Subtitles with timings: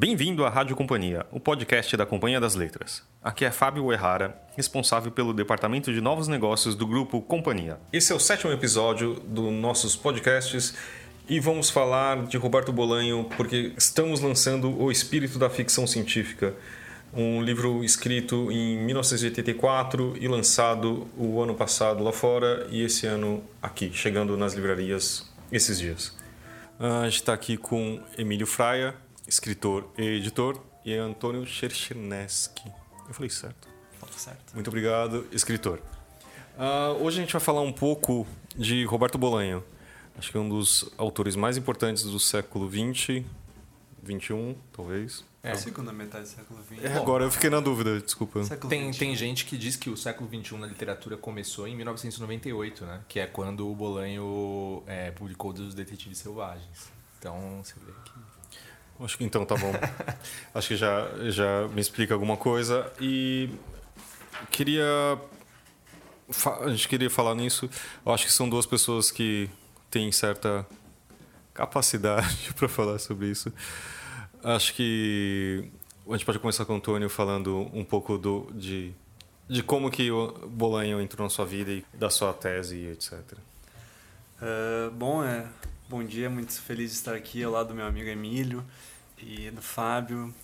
[0.00, 3.02] Bem-vindo à Rádio Companhia, o podcast da Companhia das Letras.
[3.20, 7.80] Aqui é Fábio Errara, responsável pelo departamento de novos negócios do grupo Companhia.
[7.92, 10.76] Esse é o sétimo episódio dos nossos podcasts
[11.28, 16.54] e vamos falar de Roberto Bolanho porque estamos lançando O Espírito da Ficção Científica,
[17.12, 23.42] um livro escrito em 1984 e lançado o ano passado lá fora e esse ano
[23.60, 26.16] aqui, chegando nas livrarias esses dias.
[26.78, 28.94] A gente está aqui com Emílio Fraia,
[29.28, 32.72] escritor e editor, e Antônio Chercheneski.
[33.06, 33.68] Eu falei certo?
[34.00, 34.54] Falta certo.
[34.54, 35.80] Muito obrigado, escritor.
[36.56, 39.62] Uh, hoje a gente vai falar um pouco de Roberto Bolanho.
[40.18, 43.22] Acho que é um dos autores mais importantes do século XX,
[44.04, 45.24] XXI, talvez.
[45.42, 45.54] É.
[45.54, 46.84] Segunda metade do século XX.
[46.84, 48.40] É, agora eu fiquei na dúvida, desculpa.
[48.68, 53.00] Tem, tem gente que diz que o século XXI na literatura começou em 1998, né?
[53.06, 56.90] Que é quando o Bolanho é, publicou Dos Detetives Selvagens.
[57.18, 58.37] Então, você vê que...
[59.00, 59.72] Acho que então tá bom.
[60.54, 62.90] Acho que já, já me explica alguma coisa.
[63.00, 63.50] E
[64.50, 65.18] queria...
[66.60, 67.70] A gente queria falar nisso.
[68.04, 69.48] Eu acho que são duas pessoas que
[69.90, 70.66] tem certa
[71.54, 73.52] capacidade para falar sobre isso.
[74.44, 75.70] Acho que
[76.06, 78.92] a gente pode começar com o Antônio falando um pouco do, de,
[79.48, 83.14] de como que o Bolanho entrou na sua vida e da sua tese, etc.
[84.40, 85.46] Uh, bom, é,
[85.88, 88.64] bom dia, muito feliz de estar aqui ao lado do meu amigo Emílio
[89.20, 90.34] e do Fábio.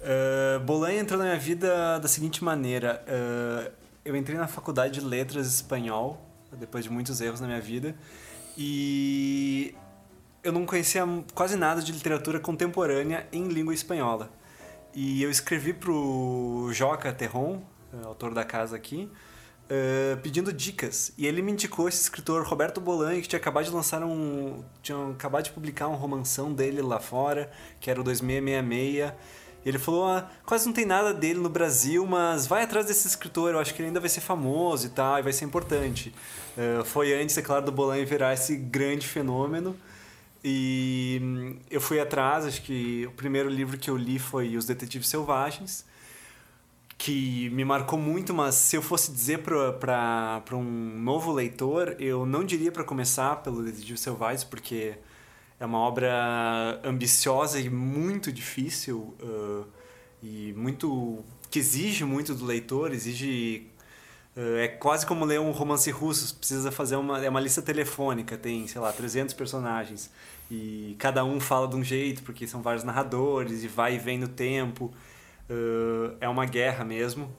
[0.00, 3.72] Uh, Bolanho entrou na minha vida da seguinte maneira: uh,
[4.04, 6.20] eu entrei na faculdade de letras espanhol
[6.52, 7.96] depois de muitos erros na minha vida
[8.56, 9.74] e
[10.42, 11.02] eu não conhecia
[11.34, 14.30] quase nada de literatura contemporânea em língua espanhola.
[14.94, 19.10] E eu escrevi pro Joca Terron, eh, autor da casa aqui,
[19.70, 21.12] uh, pedindo dicas.
[21.16, 24.62] E ele me indicou esse escritor Roberto Bolanho, que tinha acabado de lançar um.
[24.82, 29.12] tinha acabado de publicar um romanção dele lá fora, que era o 2666
[29.64, 33.54] ele falou: ah, quase não tem nada dele no Brasil, mas vai atrás desse escritor,
[33.54, 36.14] eu acho que ele ainda vai ser famoso e tal, e vai ser importante.
[36.56, 39.74] Uh, foi antes, é claro, do Bolanho virar esse grande fenômeno.
[40.44, 44.66] E hum, eu fui atrás, acho que o primeiro livro que eu li foi Os
[44.66, 45.86] Detetives Selvagens,
[46.96, 52.44] que me marcou muito, mas se eu fosse dizer para um novo leitor, eu não
[52.44, 54.94] diria para começar pelo Detetives Selvagens, porque
[55.58, 59.66] é uma obra ambiciosa e muito difícil uh,
[60.22, 63.66] e muito que exige muito do leitor, exige
[64.36, 68.36] uh, é quase como ler um romance russo, precisa fazer uma é uma lista telefônica,
[68.36, 70.10] tem, sei lá, 300 personagens
[70.50, 74.18] e cada um fala de um jeito, porque são vários narradores e vai e vem
[74.18, 74.92] no tempo.
[75.48, 77.30] Uh, é uma guerra mesmo.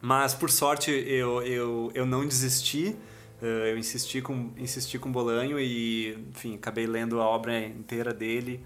[0.00, 2.96] Mas por sorte eu, eu, eu não desisti
[3.44, 8.64] Uh, eu insisti com, insisti com Bolanho e, enfim, acabei lendo a obra inteira dele,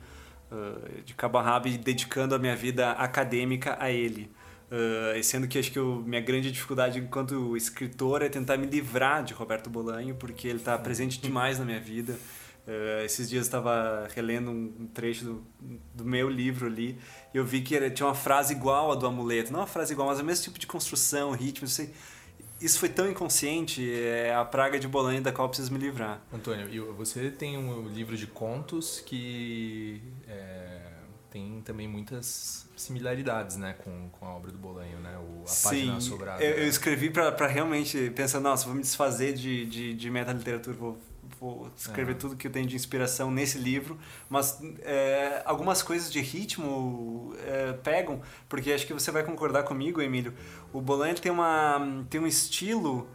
[0.52, 4.30] uh, de cabo a rabo, e dedicando a minha vida acadêmica a ele.
[4.70, 9.24] Uh, sendo que acho que o, minha grande dificuldade enquanto escritor é tentar me livrar
[9.24, 12.16] de Roberto Bolanho, porque ele está presente demais na minha vida.
[12.68, 15.46] Uh, esses dias estava relendo um trecho do,
[15.94, 16.98] do, meu livro ali
[17.32, 19.50] e eu vi que era, tinha uma frase igual a do amuleto.
[19.50, 21.90] Não uma frase igual, mas o mesmo tipo de construção, ritmo, não sei
[22.60, 26.20] isso foi tão inconsciente, é a praga de Bolanho da qual eu preciso me livrar.
[26.32, 30.80] Antônio, você tem um livro de contos que é,
[31.30, 35.16] tem também muitas similaridades né, com, com a obra do Bolanho, né?
[35.18, 36.42] O, a Sim, página sobrada.
[36.42, 40.98] Eu, eu escrevi para realmente pensar, nossa, vou me desfazer de, de, de meta-literatura, vou
[41.40, 46.20] vou escrever tudo que eu tenho de inspiração nesse livro, mas é, algumas coisas de
[46.20, 50.34] ritmo é, pegam, porque acho que você vai concordar comigo, Emílio.
[50.72, 53.08] O Bolan tem, uma, tem um estilo,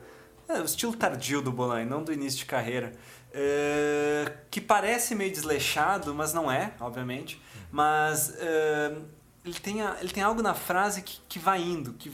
[0.47, 2.93] é, o estilo tardio do Bolan, não do início de carreira,
[3.33, 7.41] é, que parece meio desleixado, mas não é, obviamente.
[7.71, 8.95] Mas é,
[9.43, 12.11] ele, tem, ele tem algo na frase que, que vai indo, que,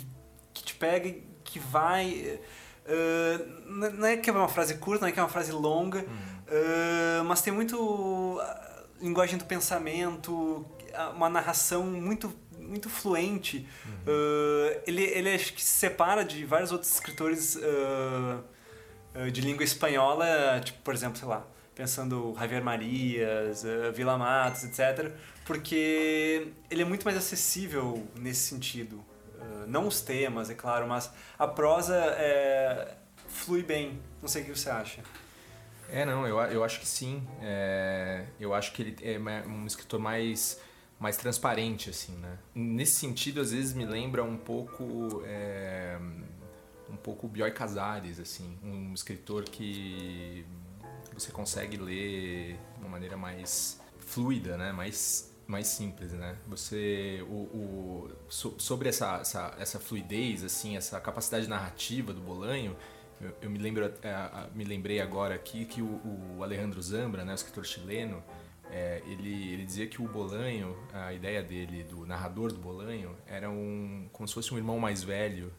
[0.54, 2.40] que te pega e que vai
[2.90, 6.00] Uh, não é que é uma frase curta, não é que é uma frase longa,
[6.00, 8.42] uh, mas tem muito
[9.00, 10.66] linguagem do pensamento,
[11.16, 13.68] uma narração muito muito fluente.
[13.86, 14.14] Uhum.
[14.14, 17.58] Uh, ele, ele acho que se separa de vários outros escritores
[19.32, 23.64] de língua espanhola, tipo, por exemplo, sei lá, pensando Javier Marias,
[23.96, 25.12] Vila Matos, etc.,
[25.46, 29.04] porque ele é muito mais acessível nesse sentido
[29.68, 32.96] não os temas, é claro, mas a prosa é,
[33.28, 34.00] flui bem.
[34.22, 35.02] Não sei o que você acha.
[35.92, 37.28] É, não, eu, eu acho que sim.
[37.42, 39.18] É, eu acho que ele é
[39.48, 40.60] um escritor mais,
[41.00, 42.38] mais transparente, assim, né?
[42.54, 45.24] Nesse sentido, às vezes me lembra um pouco...
[45.26, 45.98] É,
[46.90, 48.58] um pouco Bioy Casares, assim.
[48.64, 50.46] Um escritor que
[51.14, 54.72] você consegue ler de uma maneira mais fluida, né?
[54.72, 56.38] Mais mais simples, né?
[56.48, 62.76] Você o, o so, sobre essa, essa, essa fluidez, assim, essa capacidade narrativa do Bolanho,
[63.20, 67.32] eu, eu me lembro é, me lembrei agora aqui que o, o Alejandro Zambra, né,
[67.32, 68.24] o escritor chileno,
[68.72, 73.50] é, ele, ele dizia que o Bolanho, a ideia dele, do narrador do Bolanho, era
[73.50, 75.52] um como se fosse um irmão mais velho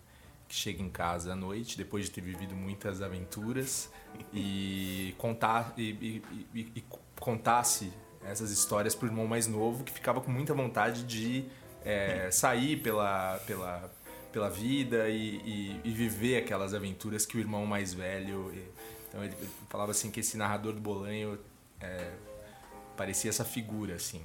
[0.47, 3.91] que chega em casa à noite depois de ter vivido muitas aventuras
[4.33, 6.23] e contar e, e,
[6.55, 6.85] e, e
[7.19, 7.93] contasse
[8.25, 11.45] essas histórias para o irmão mais novo que ficava com muita vontade de
[11.85, 13.91] é, sair pela, pela,
[14.33, 18.53] pela vida e, e, e, viver aquelas aventuras que o irmão mais velho.
[19.09, 19.35] Então ele
[19.69, 21.39] falava assim que esse narrador do Bolanho
[21.81, 22.11] é,
[22.97, 24.23] parecia essa figura assim.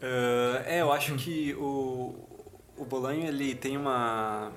[0.00, 2.14] Uh, é, eu acho que o,
[2.76, 4.52] o Bolanho ele tem uma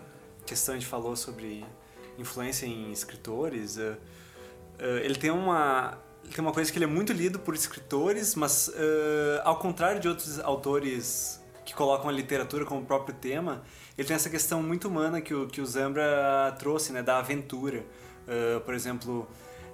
[0.46, 1.66] questão a gente falou sobre
[2.18, 3.78] influência em escritores.
[3.78, 3.98] Uh,
[4.80, 5.98] uh, ele tem uma
[6.36, 10.08] tem uma coisa que ele é muito lido por escritores, mas uh, ao contrário de
[10.08, 13.64] outros autores que colocam a literatura como próprio tema,
[13.98, 17.86] ele tem essa questão muito humana que o, que o Zambra trouxe, né, da aventura.
[18.28, 19.28] Uh, por exemplo,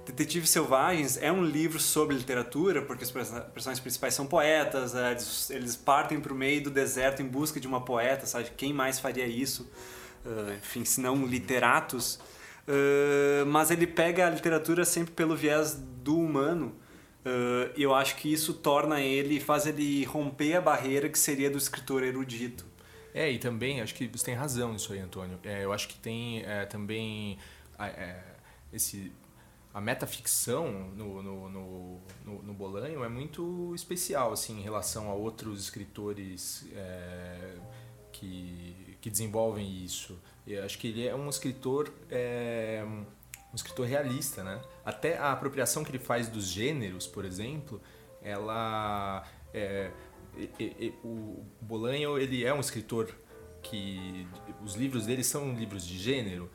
[0.06, 5.50] Detetives Selvagens é um livro sobre literatura, porque os personagens principais são poetas, uh, eles,
[5.50, 8.50] eles, partem para o meio do deserto em busca de uma poeta, sabe?
[8.56, 9.70] Quem mais faria isso?
[10.24, 12.18] Uh, enfim, se não literatos.
[12.68, 16.74] Uh, mas ele pega a literatura sempre pelo viés do humano.
[17.24, 21.56] Uh, eu acho que isso torna ele, faz ele romper a barreira que seria do
[21.56, 22.66] escritor erudito.
[23.14, 25.38] É, e também, acho que você tem razão nisso aí, Antônio.
[25.42, 27.38] É, eu acho que tem é, também
[27.78, 28.20] é,
[28.72, 29.10] esse
[29.72, 35.14] a metaficção no, no, no, no, no Bolanho é muito especial assim, em relação a
[35.14, 37.54] outros escritores é,
[38.18, 40.18] que, que desenvolvem isso.
[40.46, 44.60] Eu acho que ele é um escritor é, um escritor realista, né?
[44.84, 47.80] Até a apropriação que ele faz dos gêneros, por exemplo,
[48.22, 49.24] ela
[49.54, 49.90] é,
[51.04, 53.14] o Bolanho ele é um escritor
[53.62, 54.26] que
[54.62, 56.50] os livros dele são livros de gênero.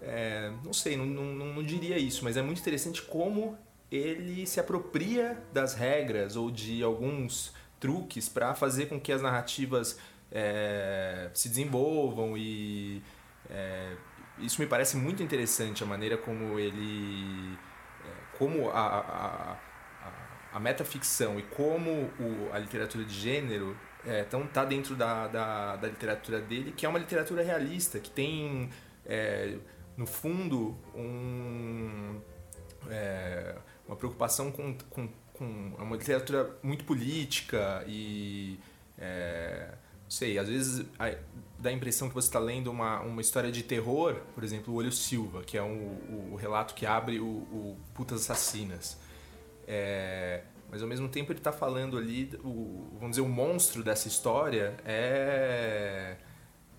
[0.00, 3.58] É, não sei, não, não, não diria isso, mas é muito interessante como
[3.90, 9.98] ele se apropria das regras ou de alguns truques para fazer com que as narrativas
[10.30, 13.02] é, se desenvolvam e
[13.48, 13.94] é,
[14.38, 17.58] isso me parece muito interessante a maneira como ele
[18.04, 24.46] é, como a, a, a, a metaficção e como o, a literatura de gênero então
[24.46, 28.70] tá dentro da, da, da, literatura dele que é uma literatura realista que tem
[29.04, 29.58] é,
[29.94, 32.18] no fundo um,
[32.88, 33.54] é,
[33.86, 35.44] uma preocupação com, com, com
[35.78, 38.58] uma literatura muito política e
[38.98, 39.68] é,
[40.10, 40.84] sei, às vezes
[41.56, 44.76] dá a impressão que você está lendo uma, uma história de terror, por exemplo, O
[44.76, 48.98] Olho Silva, que é um, o, o relato que abre o, o Putas Assassinas.
[49.68, 54.08] É, mas ao mesmo tempo ele está falando ali, o, vamos dizer, o monstro dessa
[54.08, 56.16] história é,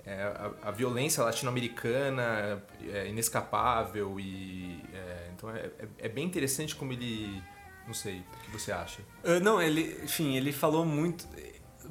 [0.05, 2.61] é a, a, violência latino-americana
[2.91, 7.41] é inescapável e é, então é, é, é bem interessante como ele
[7.87, 11.27] não sei o que você acha uh, não ele enfim ele falou muito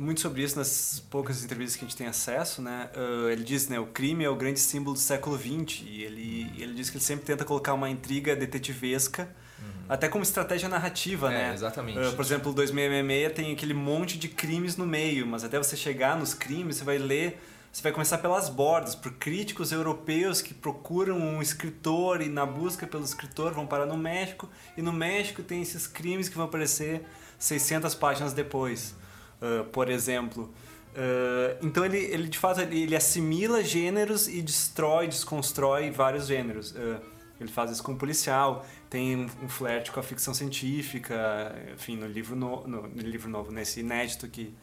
[0.01, 2.89] muito sobre isso nas poucas entrevistas que a gente tem acesso, né?
[2.97, 6.51] Uh, ele diz, né, o crime é o grande símbolo do século XX e ele
[6.57, 9.85] ele diz que ele sempre tenta colocar uma intriga detetivesca, uhum.
[9.91, 11.55] até como estratégia narrativa, é, né?
[11.55, 11.99] Exatamente.
[11.99, 15.77] Uh, por exemplo, o 2666 tem aquele monte de crimes no meio, mas até você
[15.77, 17.39] chegar nos crimes, você vai ler
[17.73, 22.85] você vai começar pelas bordas, por críticos europeus que procuram um escritor e na busca
[22.85, 27.07] pelo escritor vão parar no México e no México tem esses crimes que vão aparecer
[27.39, 28.97] 600 páginas depois
[29.41, 30.53] uh, por exemplo.
[30.91, 36.73] Uh, então ele, ele de fato ele, ele, assimila gêneros e destrói, desconstrói vários gêneros.
[36.73, 37.01] Uh,
[37.41, 41.97] ele faz isso com o policial, tem um, um flerte com a ficção científica, enfim,
[41.97, 44.55] no livro, no, no, no livro novo, nesse inédito que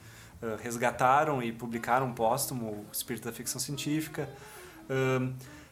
[0.41, 4.29] uh, resgataram e publicaram póstumo, o espírito da ficção científica.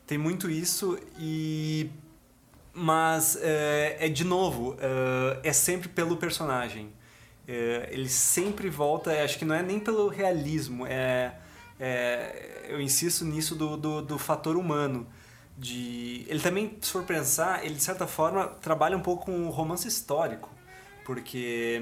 [0.08, 1.90] tem muito isso e
[2.78, 4.76] mas é de novo
[5.42, 6.92] é sempre pelo personagem
[7.48, 11.34] é, ele sempre volta, acho que não é nem pelo realismo, é,
[11.80, 15.08] é eu insisto nisso do, do, do, fator humano.
[15.58, 19.50] De, ele também, se for pensar, ele de certa forma trabalha um pouco com o
[19.50, 20.50] romance histórico,
[21.06, 21.80] porque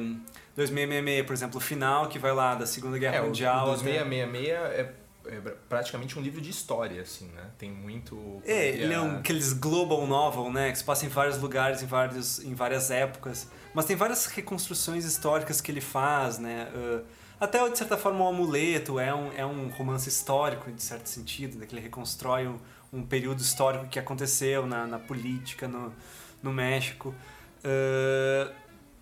[0.56, 3.64] 2666, por exemplo, o final que vai lá da Segunda Guerra é, Mundial.
[3.64, 4.94] O 2666 é
[5.26, 5.40] é
[5.70, 7.50] praticamente um livro de história, assim, né?
[7.58, 8.42] Tem muito.
[8.46, 10.72] É, ele é um, aqueles global novel, né?
[10.72, 13.50] Que se passa em vários lugares, em, vários, em várias épocas.
[13.74, 16.68] Mas tem várias reconstruções históricas que ele faz, né?
[16.76, 17.06] Uh,
[17.40, 21.58] até, de certa forma, o Amuleto é um, é um romance histórico, de certo sentido,
[21.58, 21.66] né?
[21.66, 22.58] que ele reconstrói um,
[22.92, 25.94] um período histórico que aconteceu na, na política no,
[26.42, 27.14] no México.
[27.60, 28.54] Uh,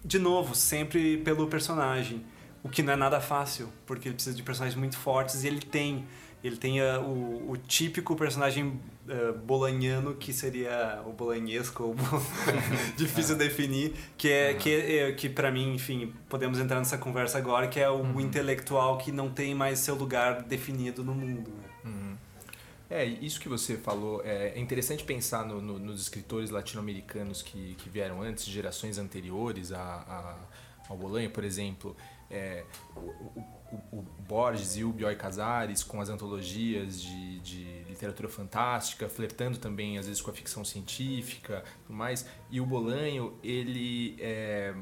[0.04, 2.25] de novo, sempre pelo personagem.
[2.63, 5.62] O que não é nada fácil, porque ele precisa de personagens muito fortes e ele
[5.62, 6.06] tem.
[6.44, 11.96] Ele tem uh, o, o, típico personagem uh, bolanhano, que seria o bolanhesco, ou
[12.98, 17.68] difícil definir, que é, que, é, que para mim, enfim, podemos entrar nessa conversa agora,
[17.68, 18.20] que é o uhum.
[18.20, 21.51] intelectual que não tem mais seu lugar definido no mundo.
[21.51, 21.70] Né?
[21.86, 22.18] Uhum.
[22.89, 27.75] É, isso que você falou, é, é interessante pensar no, no, nos escritores latino-americanos que,
[27.75, 30.36] que vieram antes, gerações anteriores a, a,
[30.89, 31.96] ao Bolanho, por exemplo.
[32.32, 32.64] É,
[32.96, 39.10] o, o, o, Borges e o Bioy Casares com as antologias de, de, literatura fantástica,
[39.10, 42.26] flertando também às vezes com a ficção científica, tudo mais.
[42.50, 44.74] E o Bolanho ele é,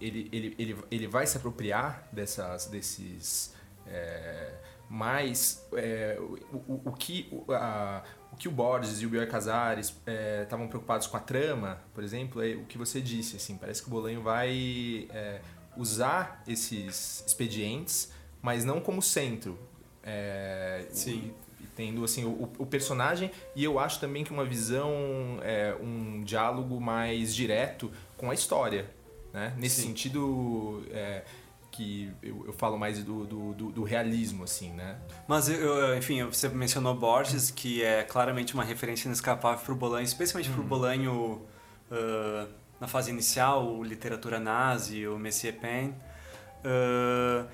[0.00, 3.54] ele, ele, ele, ele vai se apropriar dessas desses
[3.86, 4.58] é,
[4.90, 9.94] mas é, o, o, que o, a, o que o Borges e o Bioy Casares
[10.42, 13.82] estavam é, preocupados com a trama, por exemplo, é o que você disse, assim, parece
[13.82, 15.40] que o Bolanho vai é,
[15.76, 18.10] usar esses expedientes
[18.42, 19.58] mas não como centro.
[20.02, 21.32] É, Sim.
[21.60, 24.92] E, tendo assim o, o, personagem e eu acho também que uma visão,
[25.42, 28.90] é, um diálogo mais direto com a história,
[29.32, 29.54] né?
[29.56, 29.88] Nesse Sim.
[29.88, 31.22] sentido é,
[31.70, 34.98] que eu, eu, falo mais do, do, do, do, realismo, assim, né?
[35.28, 40.04] Mas, eu, enfim, você mencionou Borges, que é claramente uma referência inescapável para o Bolanho,
[40.04, 40.64] especialmente para o.
[40.64, 41.42] Bolanho
[41.90, 42.48] uh,
[42.80, 45.94] na fase inicial, literatura nazi, o Messier Pen.
[46.64, 47.46] Uh,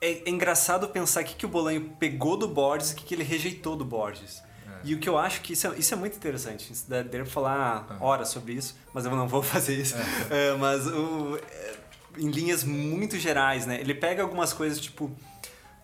[0.00, 3.04] é, é, engraçado pensar o que, que o Bolanho pegou do Borges e o que,
[3.04, 4.42] que ele rejeitou do Borges.
[4.66, 4.80] É.
[4.84, 6.72] E o que eu acho que isso é, isso é muito interessante.
[7.10, 9.96] Devo falar horas sobre isso, mas eu não vou fazer isso.
[9.96, 10.52] É.
[10.54, 11.74] Uh, mas o, é,
[12.18, 13.80] em linhas muito gerais, né?
[13.80, 15.10] Ele pega algumas coisas tipo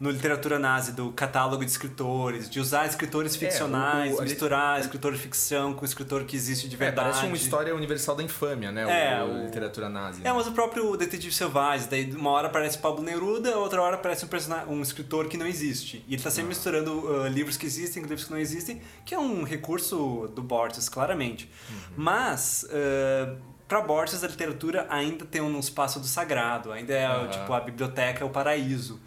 [0.02, 4.80] no literatura nazi do catálogo de escritores, de usar escritores ficcionais, é, o, o, misturar
[4.80, 7.06] escritor de ficção com escritor que existe de verdade.
[7.06, 8.82] É, parece uma história universal da infâmia, né?
[8.82, 10.20] É, o, literatura nazi.
[10.24, 14.24] É, mas o próprio Detetive Selvagem, daí uma hora aparece Pablo Neruda, outra hora aparece
[14.24, 15.98] um, personagem, um escritor que não existe.
[16.08, 16.48] E ele está sempre ah.
[16.48, 20.42] misturando uh, livros que existem com livros que não existem, que é um recurso do
[20.42, 21.48] Borges, claramente.
[21.70, 21.94] Uhum.
[21.96, 22.64] Mas...
[22.64, 27.28] Uh, para Borges a literatura ainda tem um espaço do sagrado, ainda é uhum.
[27.28, 29.00] tipo a biblioteca é o paraíso.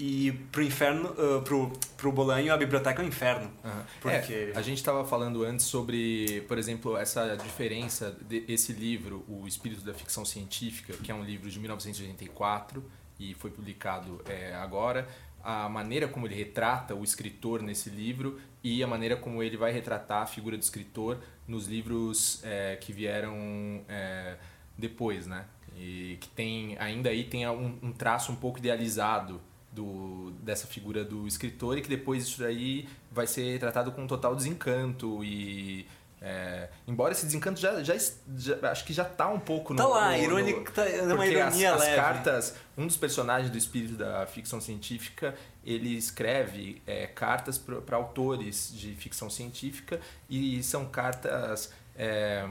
[0.00, 3.50] E pro inferno, uh, pro, pro Bolanho, a biblioteca é o inferno.
[3.64, 3.82] Uhum.
[4.00, 4.32] Porque...
[4.32, 9.84] É, a gente estava falando antes sobre, por exemplo, essa diferença desse livro, O Espírito
[9.84, 12.84] da Ficção Científica, que é um livro de 1984
[13.18, 15.08] e foi publicado é, agora,
[15.42, 19.72] a maneira como ele retrata o escritor nesse livro e a maneira como ele vai
[19.72, 24.36] retratar a figura do escritor nos livros é, que vieram é,
[24.76, 25.44] depois, né?
[25.76, 29.40] E que tem ainda aí tem um, um traço um pouco idealizado
[29.78, 34.06] do, dessa figura do escritor e que depois isso daí vai ser tratado com um
[34.06, 35.86] total desencanto e
[36.20, 37.94] é, embora esse desencanto já, já,
[38.36, 39.78] já, acho que já tá um pouco no.
[39.78, 41.90] Tá lá, irônico, tá, é uma ironia as, leve.
[41.92, 47.96] As cartas, um dos personagens do espírito da ficção científica, ele escreve é, cartas para
[47.96, 52.44] autores de ficção científica e são cartas é,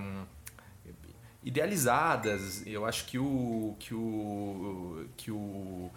[1.44, 2.66] idealizadas.
[2.66, 5.92] Eu acho que o que o que o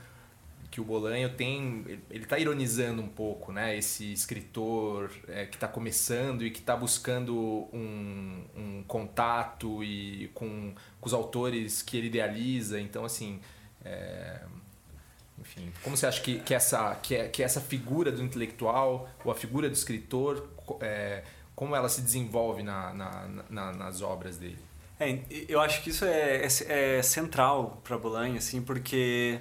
[0.70, 3.76] que o Bolanho tem, ele está ironizando um pouco, né?
[3.76, 7.36] Esse escritor é, que está começando e que está buscando
[7.72, 12.80] um, um contato e com, com, os autores que ele idealiza.
[12.80, 13.40] Então, assim,
[13.84, 14.42] é,
[15.40, 19.32] enfim, como você acha que, que, essa, que, é, que essa figura do intelectual ou
[19.32, 20.48] a figura do escritor,
[20.80, 21.24] é,
[21.56, 24.58] como ela se desenvolve na, na, na, nas obras dele?
[25.00, 29.40] É, eu acho que isso é, é, é central para Bolanho, assim, porque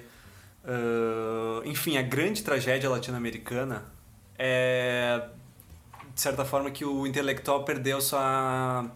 [0.64, 3.84] Uh, enfim, a grande tragédia latino-americana
[4.42, 5.22] é,
[6.14, 8.90] de certa forma, que o intelectual perdeu sua,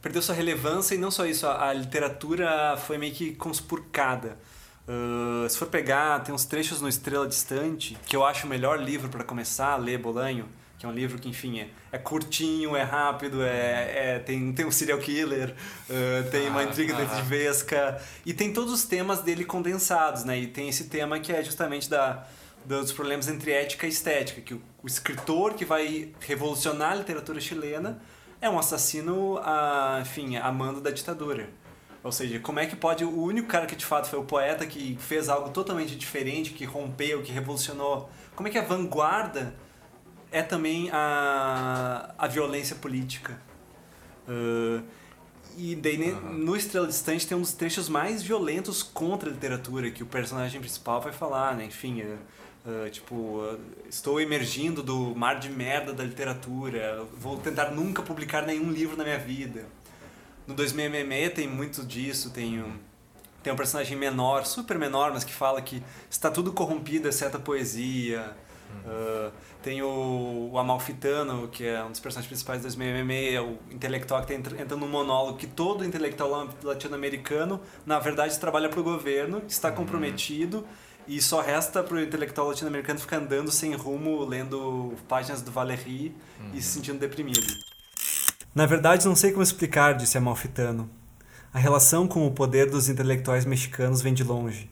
[0.00, 4.36] perdeu sua relevância e não só isso, a, a literatura foi meio que conspurcada.
[4.88, 8.80] Uh, se for pegar, tem uns trechos no Estrela Distante, que eu acho o melhor
[8.80, 10.48] livro para começar a ler Bolanho,
[10.82, 14.66] que é um livro que, enfim, é, é curtinho, é rápido, é, é, tem, tem
[14.66, 15.54] um serial killer,
[15.88, 20.36] uh, tem ah, uma intriga ah, vesca e tem todos os temas dele condensados, né?
[20.40, 22.26] E tem esse tema que é justamente da,
[22.64, 27.40] dos problemas entre ética e estética, que o, o escritor que vai revolucionar a literatura
[27.40, 28.02] chilena
[28.40, 31.48] é um assassino, a, enfim, amando da ditadura.
[32.02, 34.66] Ou seja, como é que pode o único cara que de fato foi o poeta
[34.66, 39.54] que fez algo totalmente diferente, que rompeu, que revolucionou, como é que a vanguarda
[40.32, 43.38] é também a, a violência política.
[44.26, 44.82] Uh,
[45.56, 46.32] e daí uhum.
[46.32, 50.58] no Estrela Distante tem um dos trechos mais violentos contra a literatura, que o personagem
[50.60, 51.66] principal vai falar, né?
[51.66, 58.02] Enfim, uh, tipo, uh, estou emergindo do mar de merda da literatura, vou tentar nunca
[58.02, 59.66] publicar nenhum livro na minha vida.
[60.46, 62.72] No 2000 Meme tem muito disso, tem um,
[63.42, 67.40] Tem um personagem menor, super menor, mas que fala que está tudo corrompido, exceto a
[67.40, 68.34] poesia.
[68.84, 73.58] Uh, tem o, o, Amalfitano, que é um dos personagens principais do 2066, é o
[73.70, 78.82] intelectual que está entrando num monólogo que todo intelectual latino-americano, na verdade, trabalha para o
[78.82, 79.76] governo, está uhum.
[79.76, 80.66] comprometido
[81.06, 86.14] e só resta para o intelectual latino-americano ficar andando sem rumo, lendo páginas do Valéry
[86.40, 86.50] uhum.
[86.54, 87.46] e se sentindo deprimido.
[88.54, 90.90] Na verdade, não sei como explicar, disse Amalfitano.
[91.54, 94.70] A relação com o poder dos intelectuais mexicanos vem de longe.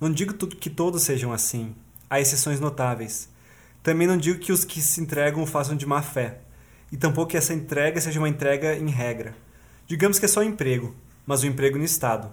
[0.00, 1.74] Não digo que todos sejam assim.
[2.10, 3.31] Há exceções notáveis.
[3.82, 6.38] Também não digo que os que se entregam o façam de má fé.
[6.92, 9.34] E tampouco que essa entrega seja uma entrega em regra.
[9.86, 10.94] Digamos que é só emprego,
[11.26, 12.30] mas um emprego no Estado.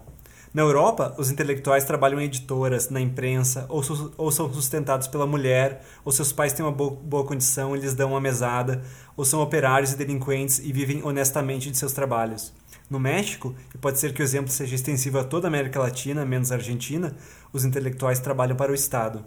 [0.54, 5.28] Na Europa, os intelectuais trabalham em editoras, na imprensa, ou, su ou são sustentados pela
[5.28, 8.84] mulher, ou seus pais têm uma bo boa condição e lhes dão uma mesada,
[9.16, 12.52] ou são operários e delinquentes e vivem honestamente de seus trabalhos.
[12.90, 16.26] No México, e pode ser que o exemplo seja extensivo a toda a América Latina,
[16.26, 17.16] menos a Argentina,
[17.54, 19.24] os intelectuais trabalham para o Estado.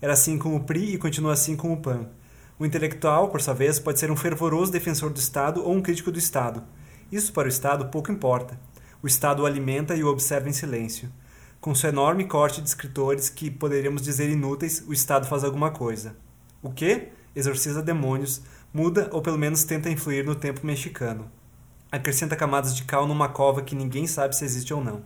[0.00, 2.08] Era assim com o PRI e continua assim com o PAN.
[2.58, 6.10] O intelectual, por sua vez, pode ser um fervoroso defensor do Estado ou um crítico
[6.10, 6.62] do Estado.
[7.10, 8.58] Isso para o Estado pouco importa.
[9.02, 11.10] O Estado o alimenta e o observa em silêncio.
[11.60, 16.16] Com seu enorme corte de escritores que poderíamos dizer inúteis, o Estado faz alguma coisa.
[16.62, 17.08] O que?
[17.34, 21.30] Exorciza demônios, muda ou pelo menos tenta influir no tempo mexicano
[21.90, 25.02] acrescenta camadas de cal numa cova que ninguém sabe se existe ou não.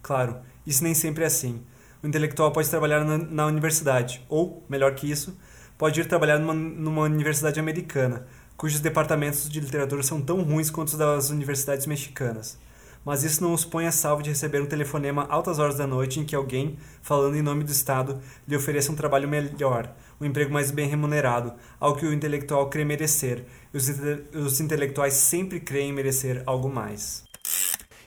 [0.00, 1.62] Claro, isso nem sempre é assim.
[2.02, 5.38] O intelectual pode trabalhar na, na universidade, ou, melhor que isso,
[5.78, 10.88] pode ir trabalhar numa, numa universidade americana, cujos departamentos de literatura são tão ruins quanto
[10.88, 12.58] os das universidades mexicanas.
[13.04, 16.20] Mas isso não os põe a salvo de receber um telefonema altas horas da noite
[16.20, 20.52] em que alguém, falando em nome do Estado, lhe ofereça um trabalho melhor, um emprego
[20.52, 23.44] mais bem remunerado, ao que o intelectual crê merecer.
[23.72, 23.88] E os,
[24.34, 27.24] os intelectuais sempre creem merecer algo mais.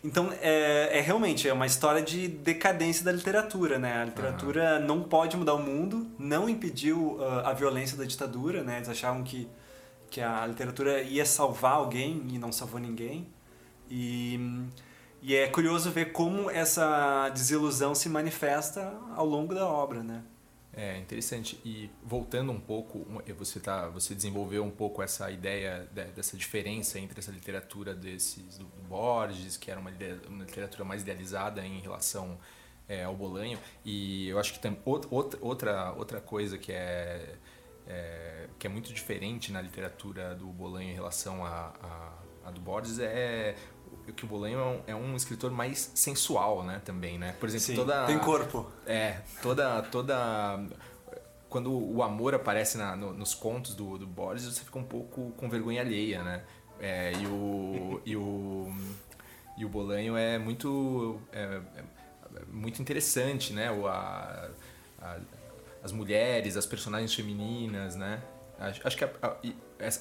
[0.06, 4.04] Então, é, é, realmente é uma história de decadência da literatura, né?
[4.04, 4.86] A literatura uhum.
[4.86, 8.76] não pode mudar o mundo, não impediu uh, a violência da ditadura, né?
[8.78, 9.50] Eles achavam que,
[10.12, 13.28] que a literatura ia salvar alguém e não salvou ninguém.
[13.90, 14.40] E,
[15.24, 20.22] e é curioso ver como essa desilusão se manifesta ao longo da obra, né?
[20.78, 21.58] É interessante.
[21.64, 23.08] E voltando um pouco,
[23.38, 28.66] você tá, você desenvolveu um pouco essa ideia dessa diferença entre essa literatura desses do
[28.88, 29.92] Borges, que era uma,
[30.28, 32.38] uma literatura mais idealizada em relação
[32.88, 35.10] é, ao Bolanho, e eu acho que tem outra
[35.42, 37.36] outra outra coisa que é,
[37.88, 42.62] é, que é muito diferente na literatura do Bolanho em relação a, a, a do
[42.62, 43.56] Borges é
[44.14, 47.36] que o Bolanho é um, é um, escritor mais sensual, né, também, né?
[47.40, 48.70] Por exemplo, Sim, toda tem corpo.
[48.86, 50.60] É, toda toda
[51.50, 55.32] quando o amor aparece na, no, nos contos do, do Borges, você fica um pouco
[55.38, 56.44] com vergonha alheia, né?
[56.80, 58.74] É, e o e o
[59.58, 61.62] e o Bolanho é muito é,
[62.36, 63.72] é muito interessante, né?
[63.72, 64.50] O, a,
[65.02, 65.18] a,
[65.82, 68.22] as mulheres, as personagens femininas, né?
[68.60, 69.38] Acho, acho que a,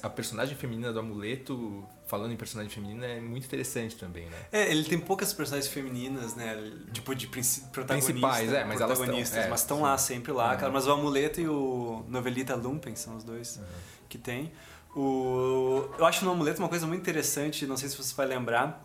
[0.03, 4.37] a, personagem feminina do amuleto falando em personagem feminina, é muito interessante também, né?
[4.51, 6.55] É, ele tem poucas personagens femininas, né?
[6.93, 8.05] Tipo, de protagonistas.
[8.05, 10.51] Principais, é, mas protagonistas, elas estão, é, mas estão lá, sempre lá.
[10.51, 10.57] Uhum.
[10.57, 13.63] Cara, mas o Amuleto e o Novelita Lumpen são os dois uhum.
[14.07, 14.51] que tem.
[14.95, 15.89] O...
[15.97, 18.83] Eu acho no Amuleto uma coisa muito interessante, não sei se você vai lembrar,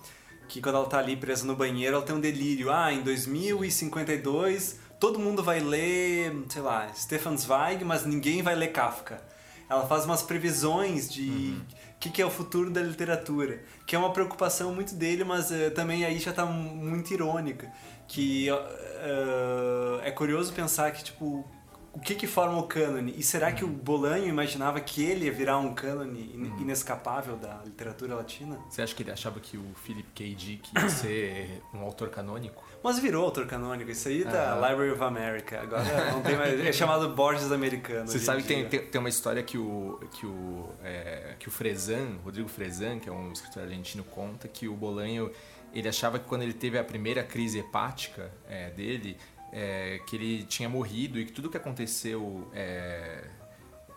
[0.48, 2.72] que quando ela tá ali presa no banheiro, ela tem um delírio.
[2.72, 8.68] Ah, em 2052 todo mundo vai ler, sei lá, Stefan Zweig, mas ninguém vai ler
[8.68, 9.22] Kafka.
[9.70, 11.30] Ela faz umas previsões de...
[11.30, 11.60] Uhum.
[12.00, 15.70] que, que é o futuro da literatura, que é uma preocupação muito dele, mas uh,
[15.74, 17.70] também aí já está muito irônica,
[18.08, 21.48] que uh, é curioso pensar que tipo
[21.92, 23.14] o que que forma o cânone?
[23.16, 26.60] E será que o Bolanho imaginava que ele ia virar um cânone uhum.
[26.60, 28.58] inescapável da literatura latina?
[28.68, 30.34] Você acha que ele achava que o Philip K.
[30.34, 32.64] Dick ia ser um autor canônico?
[32.82, 34.68] Mas virou autor canônico, isso aí tá uhum.
[34.68, 35.60] Library of America.
[35.60, 36.60] Agora não tem mais.
[36.60, 38.06] É chamado Borges americano.
[38.06, 41.50] Você sabe que tem, tem, tem, uma história que o, que o, é, que o
[41.50, 45.30] Frezan, Rodrigo Frezan, que é um escritor argentino, conta que o Bolanho
[45.72, 49.16] ele achava que quando ele teve a primeira crise hepática é, dele,
[49.52, 53.24] é, que ele tinha morrido e que tudo que aconteceu é,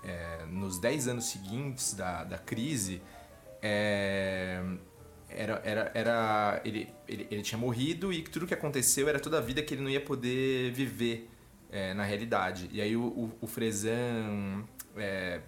[0.04, 3.02] é, nos 10 anos seguintes da, da crise
[3.62, 4.62] é,
[5.30, 9.38] era, era, era ele, ele, ele, tinha morrido e que tudo que aconteceu era toda
[9.38, 11.30] a vida que ele não ia poder viver
[11.72, 12.70] é, na realidade.
[12.72, 14.64] E aí o, o, o Frezan
[14.96, 15.40] é,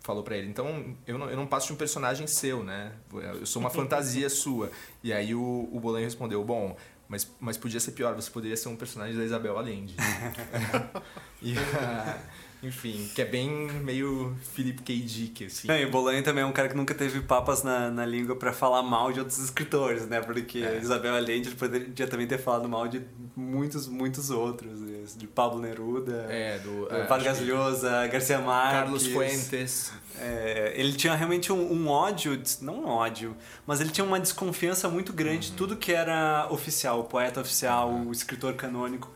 [0.00, 2.92] falou para ele, então eu não, eu não passo de um personagem seu, né?
[3.12, 4.70] Eu sou uma fantasia sua.
[5.02, 6.76] E aí o, o Bolanho respondeu, bom,
[7.08, 9.94] Mas, mas podia ser pior, você poderia ser um personagem da Isabel Allende.
[11.40, 11.54] e,
[12.62, 15.00] enfim, que é bem meio Philip K.
[15.00, 15.70] Dick, assim.
[15.70, 18.52] É, e Bolanho também é um cara que nunca teve papas na, na língua para
[18.52, 20.20] falar mal de outros escritores, né?
[20.20, 20.78] Porque é.
[20.78, 23.02] Isabel Allende poderia também ter falado mal de
[23.36, 24.86] muitos, muitos outros.
[25.16, 28.72] De Pablo Neruda, é, do, é, Vargas Llosa, Garcia Marques.
[28.72, 29.92] Carlos Fuentes.
[30.18, 34.88] É, ele tinha realmente um, um, ódio, não um ódio, mas ele tinha uma desconfiança
[34.88, 35.52] muito grande uhum.
[35.52, 38.08] de tudo que era oficial, o poeta oficial, uhum.
[38.08, 39.10] o escritor canônico.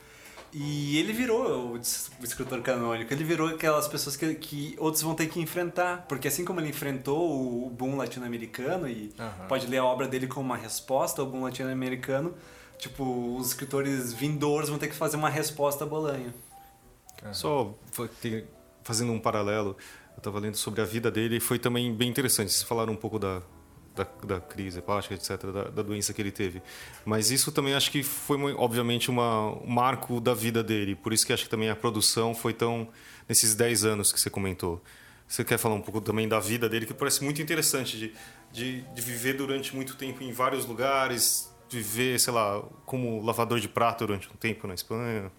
[0.53, 5.29] E ele virou o, escritor canônico, ele virou aquelas pessoas que, que outros vão ter
[5.29, 6.07] que enfrentar.
[6.09, 9.47] Porque assim como ele enfrentou o boom latino-americano e uhum.
[9.47, 12.35] pode ler a obra dele como uma resposta ao boom latino-americano,
[12.79, 16.35] tipo, os escritores vindouros vão ter que fazer uma resposta a Bolanho.
[17.25, 17.35] Uhum.
[17.35, 17.75] Só
[18.83, 19.77] fazendo um paralelo,
[20.15, 22.51] eu estava lendo sobre a vida dele e foi também bem interessante.
[22.51, 23.41] Vocês falaram um pouco da,
[23.95, 26.63] da, da crise hepática, etc., da, da, doença que ele teve.
[27.05, 30.95] Mas isso também acho que foi, obviamente, uma, um marco da vida dele.
[30.95, 32.89] Por isso que acho que também a produção foi tão.
[33.29, 34.83] nesses 10 anos que você comentou.
[35.27, 38.13] Você quer falar um pouco também da vida dele, que parece muito interessante, de,
[38.53, 43.69] de, de viver durante muito tempo em vários lugares, viver, sei lá, como lavador de
[43.69, 45.31] prato durante um tempo na Espanha.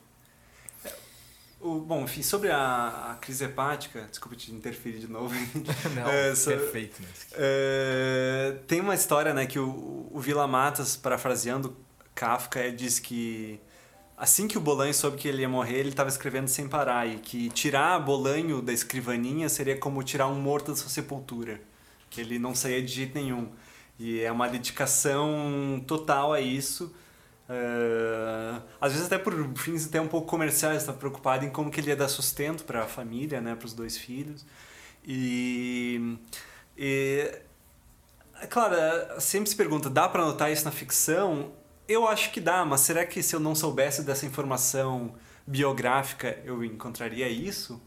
[1.61, 5.33] O, bom, enfim, sobre a, a, crise hepática, desculpa te interferir de novo.
[5.95, 6.99] Não, é, so, perfeito.
[7.33, 11.77] É, tem uma história, né, que o, o Vila Matas, parafraseando
[12.15, 13.59] Kafka, diz que
[14.17, 17.17] assim que o Bolanho soube que ele ia morrer, ele estava escrevendo sem parar e
[17.17, 21.61] que tirar Bolanho da escrivaninha seria como tirar um morto da sua sepultura,
[22.09, 23.49] que ele não saía de jeito nenhum.
[23.99, 26.91] E é uma dedicação total a isso
[27.51, 31.81] Uh, às vezes até por fins até um pouco comerciais, está preocupado em como que
[31.81, 34.45] ele ia dar sustento para a família, né, para os dois filhos.
[35.05, 36.17] E,
[36.77, 37.29] e
[38.39, 38.75] é claro,
[39.19, 41.51] sempre se pergunta, dá para anotar isso na ficção?
[41.89, 45.13] Eu acho que dá, mas será que se eu não soubesse dessa informação
[45.45, 47.81] biográfica eu encontraria isso?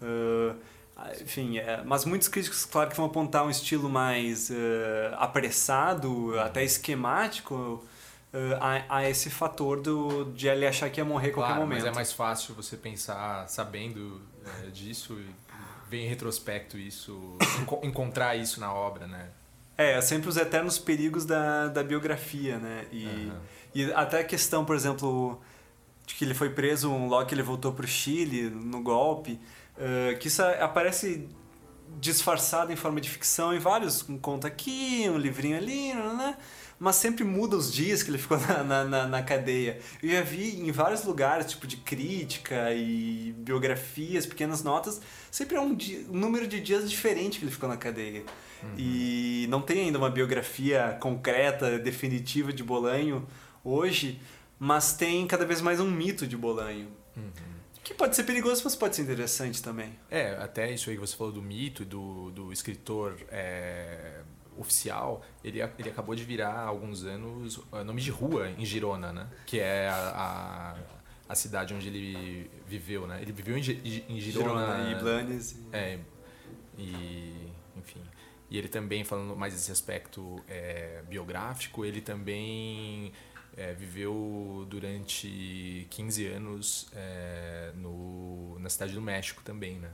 [0.00, 0.54] Uh,
[1.20, 4.54] enfim, é, mas muitos críticos, claro, que vão apontar um estilo mais uh,
[5.14, 7.84] apressado, até esquemático
[8.32, 11.82] uh, a, esse fator do, de ele achar que ia morrer a qualquer momento.
[11.82, 15.50] Mas é mais fácil você pensar sabendo é, disso e
[15.88, 17.36] ver em retrospecto isso,
[17.82, 19.28] encontrar isso na obra, né?
[19.76, 22.86] É, é, sempre os eternos perigos da, da biografia, né?
[22.92, 23.32] E, uhum.
[23.74, 25.40] e até a questão, por exemplo,
[26.06, 29.40] de que ele foi preso logo que ele voltou para o Chile, no golpe,
[29.76, 31.28] uh, que isso aparece
[31.98, 36.36] disfarçado em forma de ficção em vários, um conto aqui, um livrinho ali, né?
[36.80, 39.78] Mas sempre muda os dias que ele ficou na, na, na, cadeia.
[40.02, 44.98] Eu já vi em vários lugares, tipo de crítica e biografias, pequenas notas,
[45.30, 48.24] sempre é um, dia, um número de dias diferente que ele ficou na cadeia.
[48.62, 48.74] Uhum.
[48.78, 53.28] E não tem ainda uma biografia concreta, definitiva de Bolanho
[53.62, 54.18] hoje,
[54.58, 56.88] mas tem cada vez mais um mito de Bolanho.
[57.14, 57.30] Uhum.
[57.84, 59.90] Que pode ser perigoso, mas pode ser interessante também.
[60.10, 64.20] É, até isso aí que você falou do mito, do, do escritor é,
[64.60, 69.12] oficial, ele, ele acabou de virar há alguns anos uh, nome de rua em Girona,
[69.12, 69.28] né?
[69.46, 70.76] Que é a,
[71.28, 73.20] a, a cidade onde ele viveu, né?
[73.22, 74.76] Ele viveu em, em Girona.
[74.76, 75.58] Girona e Blanes.
[75.72, 75.98] É,
[76.78, 78.02] e enfim.
[78.50, 83.12] E ele também, falando mais desse aspecto é, biográfico, ele também
[83.56, 89.90] é, viveu durante 15 anos é, no, na cidade do México também, né?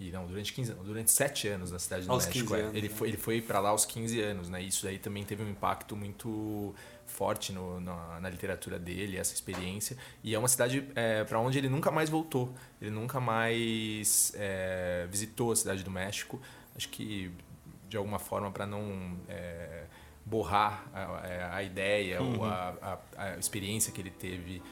[0.00, 2.54] E não, durante 15 durante 7 anos na cidade do aos México.
[2.54, 2.60] É.
[2.60, 2.94] Anos, ele, né?
[2.94, 4.62] foi, ele foi para lá aos 15 anos, né?
[4.62, 6.72] Isso aí também teve um impacto muito
[7.04, 9.96] forte no, na, na, literatura dele, essa experiência.
[10.22, 12.54] E é uma cidade é, para onde ele nunca mais voltou.
[12.80, 16.40] Ele nunca mais é, visitou a cidade do México.
[16.76, 17.32] Acho que
[17.88, 19.84] de alguma forma para não é,
[20.24, 22.38] borrar a, é, a ideia uhum.
[22.38, 24.62] ou a, a, a, experiência que ele teve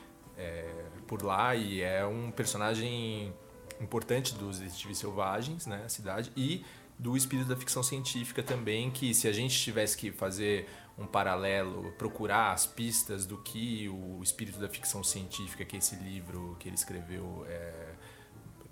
[1.08, 1.56] por lá.
[1.56, 3.32] E é um personagem
[3.80, 6.64] importante dos detetives selvagens, né, a cidade, e
[6.98, 10.66] do espírito da ficção científica também, que se a gente tivesse que fazer
[10.98, 16.56] um paralelo, procurar as pistas do que o espírito da ficção científica, que esse livro
[16.58, 17.94] que ele escreveu é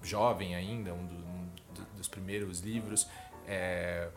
[0.02, 1.48] jovem ainda, um, do, um
[1.96, 3.06] dos primeiros livros,
[3.46, 4.08] é,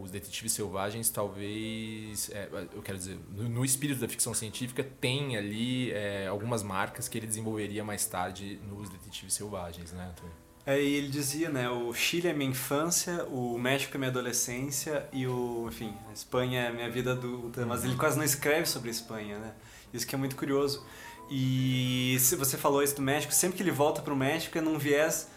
[0.00, 5.36] os detetives selvagens talvez é, eu quero dizer no, no, espírito da ficção científica tem
[5.36, 10.34] ali é, algumas marcas que ele desenvolveria mais tarde nos detetives selvagens né Antônio?
[10.66, 15.06] É, e ele dizia né o Chile é minha infância o México é minha adolescência
[15.12, 17.64] e o enfim a Espanha é minha vida adulta.
[17.66, 19.52] Mas ele quase não escreve sobre a Espanha né?
[19.92, 20.84] Isso que é muito curioso.
[21.30, 24.60] E se você falou isso do México sempre que ele volta para o México é
[24.60, 25.28] num viés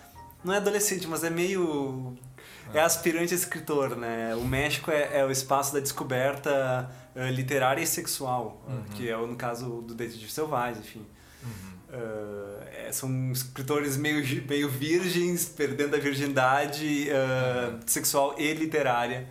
[0.44, 2.16] não é adolescente, mas é meio
[2.74, 4.36] é aspirante a escritor, né?
[4.36, 8.84] O México é, é o espaço da descoberta uh, literária e sexual, uhum.
[8.96, 11.06] que é no caso do Detetive Selvagem, enfim.
[11.44, 11.78] Uhum.
[11.90, 17.80] Uh, é, são escritores meio, meio virgens, perdendo a virgindade uh, uhum.
[17.86, 19.28] sexual e literária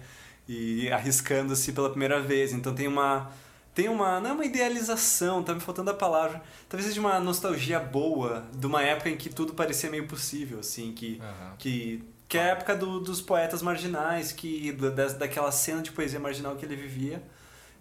[0.49, 2.53] e arriscando-se pela primeira vez.
[2.53, 3.31] Então tem uma
[3.75, 7.79] tem uma não é uma idealização, tá me faltando a palavra, talvez seja uma nostalgia
[7.79, 11.21] boa de uma época em que tudo parecia meio possível, assim, que
[11.59, 16.19] que que é a época do, dos poetas marginais, que da, daquela cena de poesia
[16.19, 17.23] marginal que ele vivia.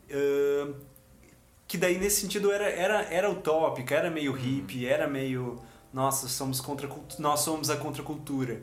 [0.09, 0.75] Uh,
[1.67, 4.37] que daí nesse sentido era, era, era utópica, era meio uhum.
[4.37, 5.59] hippie, era meio
[5.91, 8.61] nossa, somos contra nós somos a contracultura.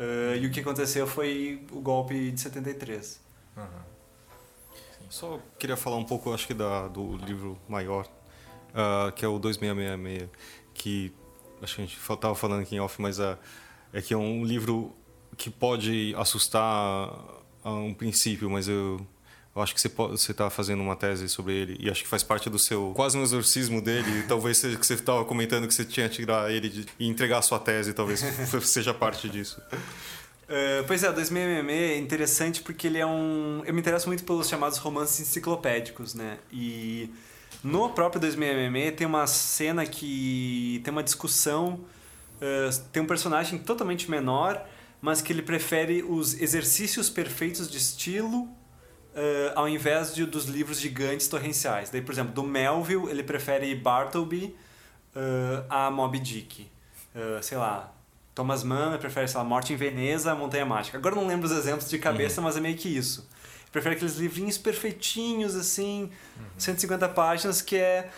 [0.00, 3.20] Uh, e o que aconteceu foi o golpe de 73.
[3.56, 3.64] Uhum.
[5.10, 8.06] Só queria falar um pouco, acho que da, do livro maior,
[8.70, 10.30] uh, que é o 2666,
[10.72, 11.12] que
[11.62, 13.36] acho que a gente estava falando aqui em off, mas uh,
[13.92, 14.96] é que é um livro
[15.40, 17.08] que pode assustar
[17.64, 19.00] a um princípio, mas eu,
[19.56, 22.50] eu acho que você está fazendo uma tese sobre ele e acho que faz parte
[22.50, 24.22] do seu quase um exorcismo dele.
[24.28, 27.38] talvez seja que você estava comentando que você tinha que tirar ele de, e entregar
[27.38, 28.20] a sua tese, talvez
[28.62, 29.62] seja parte disso.
[30.44, 33.62] Uh, pois é, o 2666 é interessante porque ele é um.
[33.64, 36.36] Eu me interesso muito pelos chamados romances enciclopédicos, né?
[36.52, 37.08] E
[37.64, 41.80] no próprio 2666 tem uma cena que tem uma discussão.
[42.42, 44.66] Uh, tem um personagem totalmente menor
[45.00, 48.48] mas que ele prefere os exercícios perfeitos de estilo
[49.14, 51.90] uh, ao invés de, dos livros gigantes torrenciais.
[51.90, 54.54] Daí, por exemplo, do Melville, ele prefere Bartleby
[55.14, 56.70] uh, a Moby Dick.
[57.14, 57.92] Uh, sei lá,
[58.34, 60.98] Thomas Mann prefere, sei lá, Morte em Veneza a Montanha Mágica.
[60.98, 62.46] Agora não lembro os exemplos de cabeça, uhum.
[62.46, 63.28] mas é meio que isso.
[63.62, 66.46] Ele prefere aqueles livrinhos perfeitinhos, assim, uhum.
[66.58, 68.10] 150 páginas, que é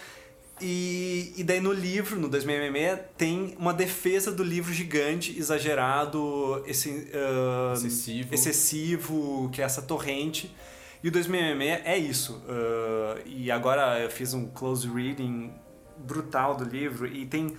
[0.63, 6.89] e, e daí no livro, no 2666, tem uma defesa do livro gigante, exagerado, esse,
[6.91, 8.35] uh, excessivo.
[8.35, 10.55] excessivo, que é essa torrente.
[11.03, 12.35] E o 2666 é isso.
[12.47, 15.53] Uh, e agora eu fiz um close reading
[15.99, 17.57] brutal do livro e tem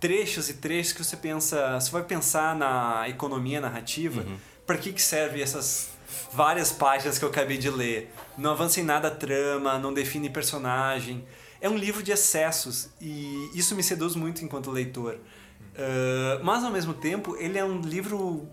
[0.00, 4.36] trechos e trechos que você pensa, você vai pensar na economia narrativa, uhum.
[4.66, 5.90] para que que serve essas
[6.32, 8.12] várias páginas que eu acabei de ler?
[8.38, 11.24] Não avança em nada a trama, não define personagem
[11.66, 15.14] é um livro de excessos e isso me seduz muito enquanto leitor.
[15.14, 18.48] Uh, mas ao mesmo tempo, ele é um livro.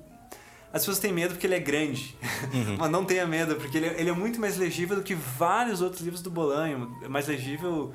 [0.73, 2.17] As pessoas têm medo porque ele é grande,
[2.51, 2.75] uhum.
[2.79, 5.81] mas não tenha medo, porque ele é, ele é, muito mais legível do que vários
[5.81, 6.97] outros livros do Bolanho.
[7.03, 7.93] É mais legível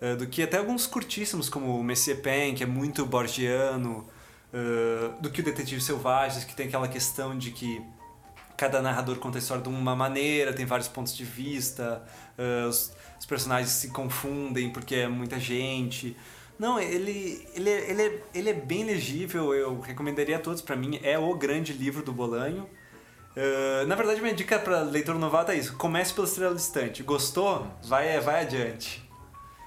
[0.00, 4.06] uh, do que até alguns curtíssimos, como o Messier Pen, que é muito borgiano,
[4.54, 7.82] uh, do que o Detetive Selvagens, que tem aquela questão de que
[8.56, 12.00] cada narrador conta a história de uma maneira, tem vários pontos de vista.
[12.68, 16.16] Os, os personagens se confundem porque é muita gente.
[16.58, 20.74] Não, ele, ele, é, ele, é, ele é bem legível, eu recomendaria a todos, para
[20.74, 22.68] mim é o grande livro do Bolanho.
[23.36, 27.04] Uh, na verdade, minha dica para leitor novato é isso: comece pela Estrela Distante.
[27.04, 27.64] Gostou?
[27.84, 29.08] Vai, vai adiante.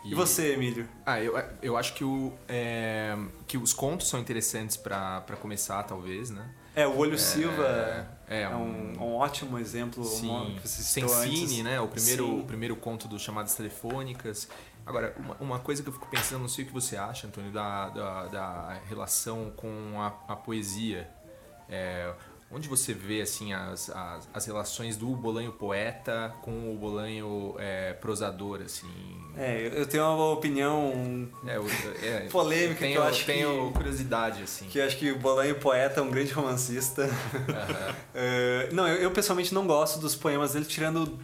[0.03, 0.85] E, e você, Emílio?
[1.05, 6.29] Ah, eu, eu acho que, o, é, que os contos são interessantes para começar, talvez,
[6.29, 6.45] né?
[6.75, 10.03] É, o Olho é, Silva é, é um, um, ótimo exemplo.
[10.03, 11.79] Sim, Sensine, né?
[11.79, 14.47] O primeiro, o primeiro conto do Chamadas Telefônicas.
[14.85, 17.51] Agora, uma, uma, coisa que eu fico pensando, não sei o que você acha, Antônio,
[17.51, 21.09] da, da, da relação com a, a poesia.
[21.67, 22.13] É,
[22.51, 27.93] Onde você vê assim as, as, as, relações do Bolanho poeta com o Bolanho é,
[27.93, 28.87] prosador assim?
[29.35, 31.65] É, eu tenho uma opinião é, eu,
[32.03, 34.67] é, polêmica tenho, que eu acho tenho que, curiosidade assim.
[34.67, 37.01] Que eu acho que o Bolanho poeta é um grande romancista.
[37.01, 37.09] Uhum.
[37.09, 41.19] uh, não, eu, eu, pessoalmente não gosto dos poemas dele tirando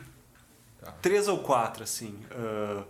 [0.83, 0.91] tá.
[1.03, 2.19] três ou quatro assim.
[2.31, 2.83] Uh,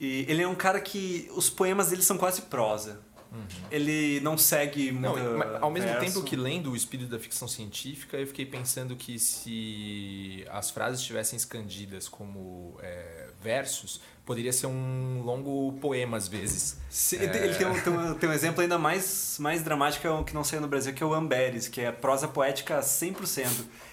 [0.00, 3.00] e ele é um cara que os poemas dele são quase prosa.
[3.30, 3.46] Uhum.
[3.70, 5.14] Ele não segue não,
[5.60, 6.06] Ao mesmo verso.
[6.06, 11.00] tempo que lendo o espírito da ficção científica, eu fiquei pensando que se as frases
[11.00, 16.78] estivessem escandidas como é, versos, poderia ser um longo poema às vezes.
[16.90, 17.44] Se, é...
[17.44, 20.44] Ele tem um, tem, um, tem um, exemplo ainda mais, mais dramático é que não
[20.44, 23.46] saiu no Brasil, que é o Amberes, que é prosa poética 100%.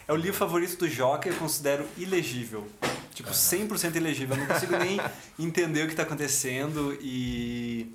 [0.08, 2.68] É o livro favorito do Joca e eu considero ilegível.
[3.14, 4.36] Tipo, 100% ilegível.
[4.36, 5.00] Eu não consigo nem
[5.40, 7.94] entender o que está acontecendo e...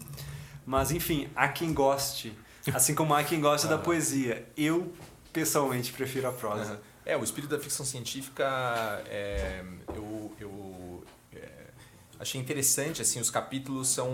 [0.66, 2.36] Mas enfim, há quem goste.
[2.72, 4.46] Assim como há quem gosta da poesia.
[4.56, 4.92] Eu,
[5.32, 6.80] pessoalmente, prefiro a prosa.
[7.04, 8.44] É, o espírito da ficção científica,
[9.08, 11.48] é, eu, eu é,
[12.18, 14.10] achei interessante, assim, os capítulos são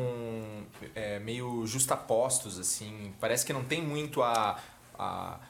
[0.95, 4.59] é, meio justapostos, assim, parece que não tem muito a,
[4.97, 5.41] a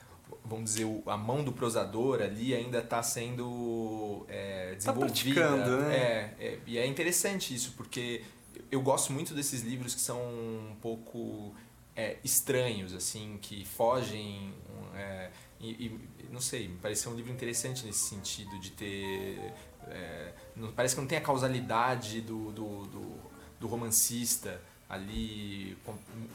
[0.44, 5.48] vamos dizer, a mão do prosador ali ainda está sendo é, tá desenvolvida.
[5.48, 5.96] Tá né?
[5.96, 8.22] É, é, e é interessante isso, porque
[8.70, 11.54] eu gosto muito desses livros que são um pouco
[11.94, 14.54] é, estranhos, assim, que fogem.
[14.94, 16.00] É, e, e,
[16.30, 19.54] não sei, me pareceu um livro interessante nesse sentido de ter.
[19.88, 23.16] É, não, parece que não tem a causalidade do, do, do,
[23.60, 25.76] do romancista ali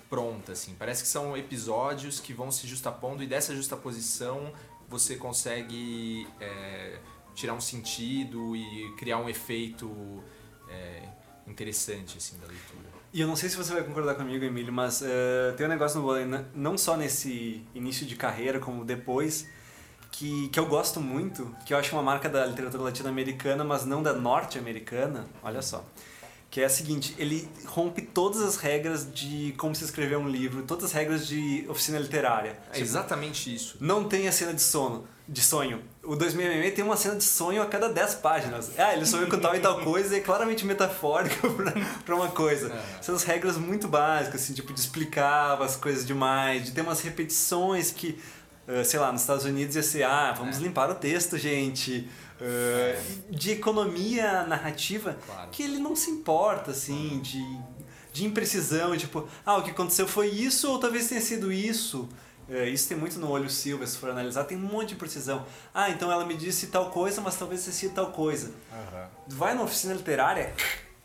[0.10, 0.76] pronta, assim.
[0.78, 4.52] Parece que são episódios que vão se justapondo e dessa justaposição
[4.90, 7.00] você consegue é,
[7.34, 10.22] tirar um sentido e criar um efeito
[10.70, 11.08] é,
[11.48, 12.90] interessante assim da leitura.
[13.14, 16.00] E eu não sei se você vai concordar comigo, Emílio, mas uh, tem um negócio
[16.00, 16.26] no vôlei,
[16.56, 19.48] não só nesse início de carreira, como depois,
[20.12, 24.02] que, que eu gosto muito, que eu acho uma marca da literatura latino-americana, mas não
[24.02, 25.28] da norte-americana.
[25.44, 25.86] Olha só
[26.52, 30.64] que é a seguinte, ele rompe todas as regras de como se escrever um livro,
[30.64, 32.60] todas as regras de oficina literária.
[32.74, 33.78] É exatamente isso.
[33.80, 35.82] Não tem a cena de sono, de sonho.
[36.04, 38.70] O 2000 tem uma cena de sonho a cada 10 páginas.
[38.78, 41.48] Ah, ele sonhou com tal e tal coisa e é claramente metafórico
[42.06, 42.68] para uma coisa.
[42.68, 43.02] É.
[43.02, 47.00] São as regras muito básicas, assim, tipo de explicar as coisas demais, de ter umas
[47.00, 48.20] repetições que,
[48.68, 50.60] uh, sei lá, nos Estados Unidos ia ser, ah, vamos é.
[50.60, 52.10] limpar o texto, gente.
[52.42, 55.50] Uh, de economia narrativa claro.
[55.52, 57.40] que ele não se importa assim de,
[58.12, 62.10] de imprecisão tipo ah o que aconteceu foi isso ou talvez tenha sido isso.
[62.50, 65.46] Uh, isso tem muito no olho Silva se for analisar tem um monte de precisão
[65.72, 68.48] ah então ela me disse tal coisa mas talvez tenha sido tal coisa.
[68.48, 69.08] Uhum.
[69.28, 70.52] vai na oficina literária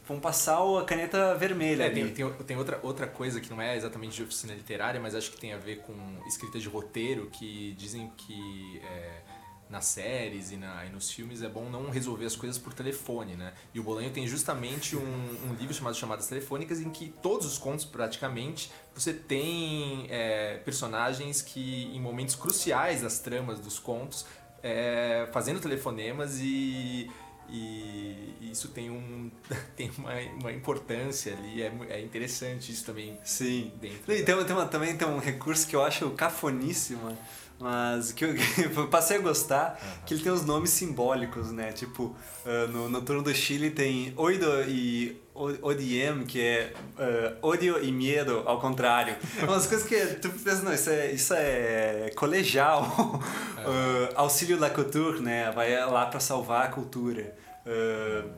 [0.09, 3.77] vão passar a caneta vermelha é, tem, tem, tem, outra, outra coisa que não é
[3.77, 5.92] exatamente de oficina literária mas acho que tem a ver com
[6.27, 9.36] escrita de roteiro que dizem que é,
[9.68, 13.35] nas séries e, na, e, nos filmes é bom não resolver as coisas por telefone,
[13.35, 13.52] né?
[13.74, 17.59] E o Bolanho tem justamente um, um livro chamado Chamadas Telefônicas em que todos os
[17.59, 24.24] contos, praticamente, você tem é, personagens que, em momentos cruciais das tramas dos contos,
[24.62, 27.11] é, fazendo telefonemas e,
[27.48, 29.31] e isso tem, um,
[29.76, 33.18] tem uma, uma importância ali, é, é interessante isso também.
[33.24, 33.72] Sim.
[33.81, 37.16] Dentro e tem, tem uma, também tem um recurso que eu acho cafoníssimo
[37.58, 38.34] mas que eu,
[38.76, 40.04] eu passei a gostar uhum.
[40.04, 41.72] que ele tem os nomes simbólicos, né?
[41.72, 42.14] Tipo,
[42.44, 47.92] uh, no, no turno do Chile tem Oido e Odiem, que é uh, ódio e
[47.92, 49.16] medo, ao contrário.
[49.44, 52.84] Umas coisas que tu pensa, não, isso é, isso é colegial.
[52.84, 55.50] uh, auxílio da cultura, né?
[55.52, 57.36] Vai lá para salvar a cultura.
[57.66, 58.30] Uh,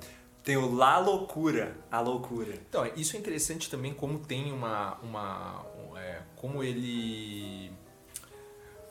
[0.43, 2.55] tem o La Loucura, a loucura.
[2.69, 4.97] Então, isso é interessante também como tem uma...
[5.03, 7.73] uma é, como ele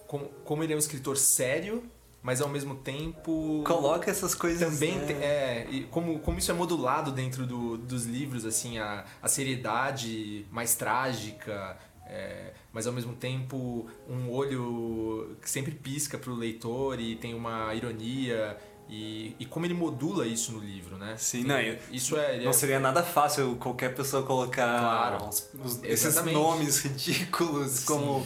[0.07, 1.83] como, como ele é um escritor sério,
[2.21, 5.13] mas ao mesmo tempo coloca essas coisas também né?
[5.21, 10.75] é como, como isso é modulado dentro do, dos livros assim a, a seriedade mais
[10.75, 17.15] trágica é, mas ao mesmo tempo um olho que sempre pisca para o leitor e
[17.15, 18.57] tem uma ironia
[18.89, 21.15] e, e como ele modula isso no livro, né?
[21.17, 21.57] Sim, não,
[21.91, 26.79] isso é, não é seria nada fácil qualquer pessoa colocar claro, os, os, esses nomes
[26.79, 28.25] ridículos como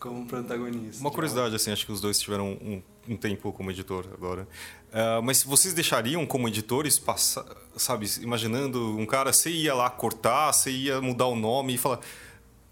[0.00, 1.00] como protagonista.
[1.00, 4.48] Uma curiosidade, assim, acho que os dois tiveram um, um tempo como editor agora.
[4.88, 7.44] Uh, mas vocês deixariam como editores passar,
[7.76, 12.00] sabe, imaginando um cara, você ia lá cortar, você ia mudar o nome e falar,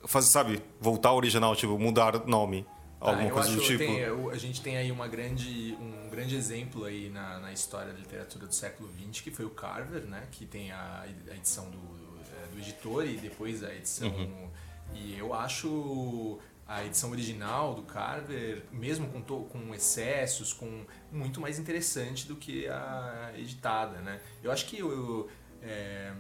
[0.07, 2.67] fazer, sabe, voltar ao original, tipo, mudar nome,
[2.99, 3.79] ah, alguma ah, coisa do tipo.
[3.79, 7.99] Tem, a gente tem aí uma grande, um grande exemplo aí na, na história da
[7.99, 11.77] literatura do século XX, que foi o Carver, né, que tem a, a edição do,
[11.77, 14.09] do, do editor e depois a edição...
[14.09, 14.49] Uhum.
[14.95, 21.59] E eu acho a edição original do Carver, mesmo com, com excessos, com muito mais
[21.59, 24.20] interessante do que a editada, né?
[24.44, 25.31] Eu acho que eu,
[25.62, 26.12] é,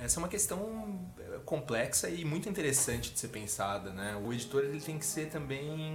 [0.00, 1.06] essa é uma questão
[1.44, 4.20] complexa e muito interessante de ser pensada, né?
[4.24, 5.92] O editor ele tem que ser também,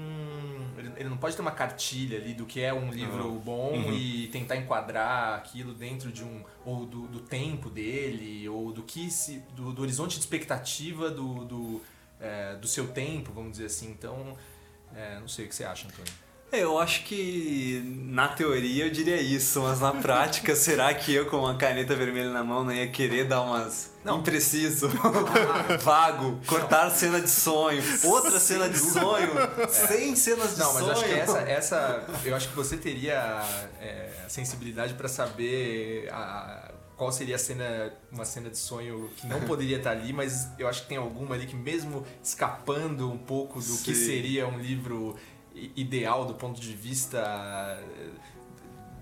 [0.97, 3.39] ele não pode ter uma cartilha ali do que é um livro uhum.
[3.39, 3.93] bom uhum.
[3.93, 9.09] e tentar enquadrar aquilo dentro de um ou do, do tempo dele ou do que
[9.09, 11.81] se do, do horizonte de expectativa do, do
[12.23, 13.91] é, do seu tempo, vamos dizer assim.
[13.91, 14.37] Então,
[14.95, 16.23] é, não sei o que você acha, Antônio.
[16.53, 21.25] É, eu acho que na teoria eu diria isso, mas na prática, será que eu
[21.25, 23.91] com uma caneta vermelha na mão não ia querer dar umas.
[24.03, 24.19] Não.
[24.19, 24.87] Impreciso,
[25.81, 26.95] vago, cortar não.
[26.95, 29.67] cena de sonho, outra Sem cena de sonho, é.
[29.67, 30.85] sem cenas de não, sonho.
[30.85, 32.07] Não, mas acho que essa, essa.
[32.23, 33.41] Eu acho que você teria
[33.81, 36.69] é, sensibilidade para saber a,
[37.03, 40.69] qual seria a cena, uma cena de sonho que não poderia estar ali, mas eu
[40.69, 43.83] acho que tem alguma ali que mesmo escapando um pouco do Sim.
[43.83, 45.13] que seria um livro
[45.75, 48.09] ideal do ponto de vista eh,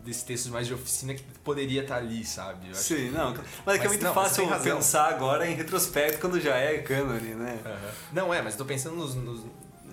[0.03, 2.69] desses textos mais de oficina que poderia estar ali, sabe?
[2.69, 3.09] Eu Sim, que...
[3.11, 3.35] não.
[3.63, 7.35] Mas é que é muito não, fácil pensar agora em retrospecto quando já é cânone,
[7.35, 7.59] né?
[7.63, 7.91] Uhum.
[8.13, 9.45] Não é, mas estou pensando nos, nos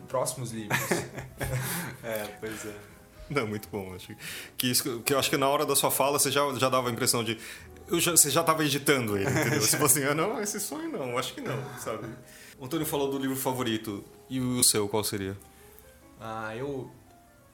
[0.08, 0.80] próximos livros.
[2.02, 2.74] é, pois é.
[3.28, 3.94] Não, muito bom.
[3.94, 4.16] Acho
[4.56, 6.88] que, isso, que eu acho que na hora da sua fala você já, já dava
[6.88, 7.38] a impressão de
[7.94, 9.60] já, você já estava editando ele, entendeu?
[9.62, 12.06] Se fosse assim, ah, não, esse sonho não, acho que não, sabe?
[12.58, 14.04] O Antônio falou do livro favorito.
[14.28, 15.36] E o seu, qual seria?
[16.20, 16.90] Ah, eu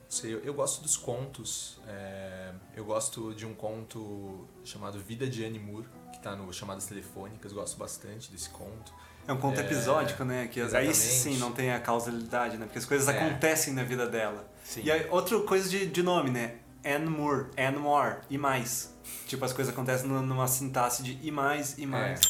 [0.09, 1.79] sei, eu gosto dos contos.
[1.87, 6.87] É, eu gosto de um conto chamado Vida de Annie Moore, que está no Chamadas
[6.87, 7.53] Telefônicas.
[7.53, 8.93] Gosto bastante desse conto.
[9.27, 10.49] É um conto É, episódico, né?
[10.49, 10.97] Que aí exatamente.
[10.97, 12.67] sim não tem a causalidade, né?
[12.67, 13.19] Porque as coisas É.
[13.19, 14.51] acontecem na vida dela.
[14.65, 14.83] Sim.
[14.85, 16.57] E aí, outra coisa de, de nome, né?
[16.85, 18.94] Anne Moore, Anne More, e mais.
[19.27, 22.21] Tipo, as coisas acontecem numa- sintaxe de e mais, e mais.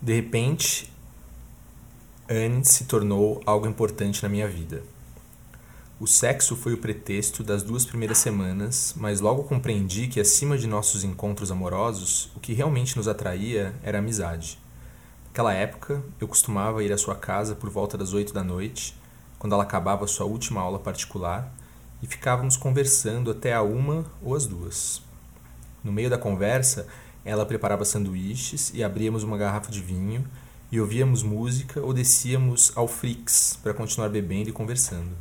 [0.00, 0.92] De repente,
[2.28, 4.82] Anne se tornou algo importante na minha vida.
[6.00, 10.66] O sexo foi o pretexto das duas primeiras semanas, mas logo compreendi que acima de
[10.66, 14.58] nossos encontros amorosos, o que realmente nos atraía era a amizade.
[15.26, 18.94] Naquela época, eu costumava ir à sua casa por volta das oito da noite,
[19.38, 21.52] quando ela acabava sua última aula particular,
[22.04, 25.00] e ficávamos conversando até a uma ou as duas.
[25.82, 26.86] No meio da conversa,
[27.24, 30.22] ela preparava sanduíches e abríamos uma garrafa de vinho
[30.70, 35.12] e ouvíamos música ou descíamos ao Frix para continuar bebendo e conversando.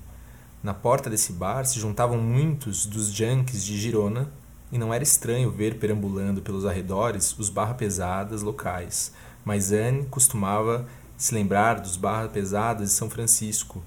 [0.61, 4.29] Na porta desse bar se juntavam muitos dos junkies de Girona
[4.69, 9.13] e não era estranho ver perambulando pelos arredores os barra pesadas locais,
[9.45, 13.81] mas Anne costumava se lembrar dos barra pesadas de São Francisco,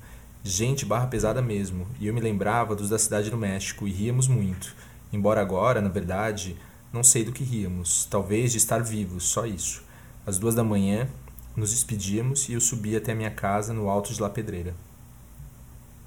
[0.48, 4.28] gente barra pesada mesmo, e eu me lembrava dos da cidade do México e ríamos
[4.28, 4.74] muito.
[5.12, 6.56] Embora agora, na verdade,
[6.92, 9.82] não sei do que ríamos, talvez de estar vivos, só isso.
[10.26, 11.08] Às duas da manhã,
[11.56, 14.74] nos despedíamos e eu subi até a minha casa no alto de La Pedreira.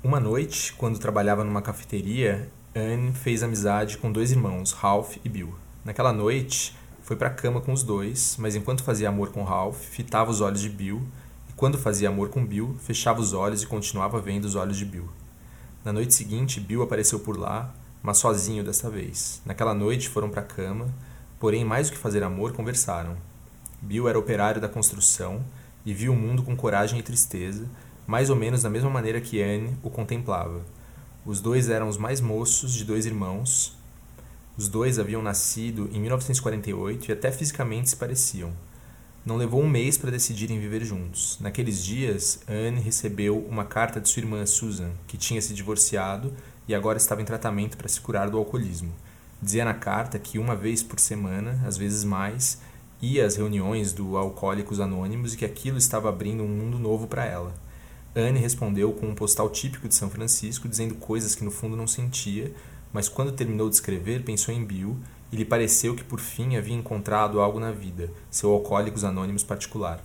[0.04, 5.54] Uma noite, quando trabalhava numa cafeteria, Anne fez amizade com dois irmãos, Ralph e Bill.
[5.84, 10.30] Naquela noite, foi pra cama com os dois, mas enquanto fazia amor com Ralph, fitava
[10.30, 11.02] os olhos de Bill,
[11.60, 15.10] quando fazia amor com Bill, fechava os olhos e continuava vendo os olhos de Bill.
[15.84, 19.42] Na noite seguinte, Bill apareceu por lá, mas sozinho desta vez.
[19.46, 20.88] Naquela noite foram pra cama,
[21.38, 23.18] porém, mais do que fazer amor, conversaram.
[23.82, 25.44] Bill era operário da construção
[25.86, 27.68] e viu o mundo com coragem e tristeza,
[28.08, 30.62] mais ou menos da mesma maneira que Anne o contemplava.
[31.26, 33.78] Os dois eram os mais moços de dois irmãos.
[34.58, 38.54] Os dois haviam nascido em 1948 e até fisicamente se pareciam.
[39.26, 41.38] Não levou um mês para decidirem viver juntos.
[41.42, 46.34] Naqueles dias, Anne recebeu uma carta de sua irmã Susan, que tinha se divorciado
[46.68, 48.94] e agora estava em tratamento para se curar do alcoolismo.
[49.42, 52.62] Dizia na carta que uma vez por semana, às vezes mais,
[53.02, 57.26] ia às reuniões do Alcoólicos Anônimos e que aquilo estava abrindo um mundo novo para
[57.26, 57.54] ela.
[58.16, 61.88] Anne respondeu com um postal típico de São Francisco, dizendo coisas que no fundo não
[61.88, 62.54] sentia,
[62.92, 64.98] mas quando terminou de escrever, pensou em Bill
[65.32, 70.02] e lhe pareceu que por fim havia encontrado algo na vida, seu Alcoólicos Anônimos particular.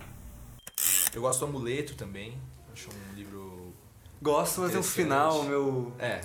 [1.13, 2.37] Eu gosto do Amuleto também,
[2.73, 3.73] acho um livro.
[4.21, 6.21] Gosto, mas tem um final meu É,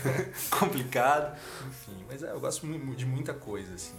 [0.50, 1.36] complicado.
[1.68, 2.66] enfim, mas é, eu gosto
[2.96, 3.94] de muita coisa, assim.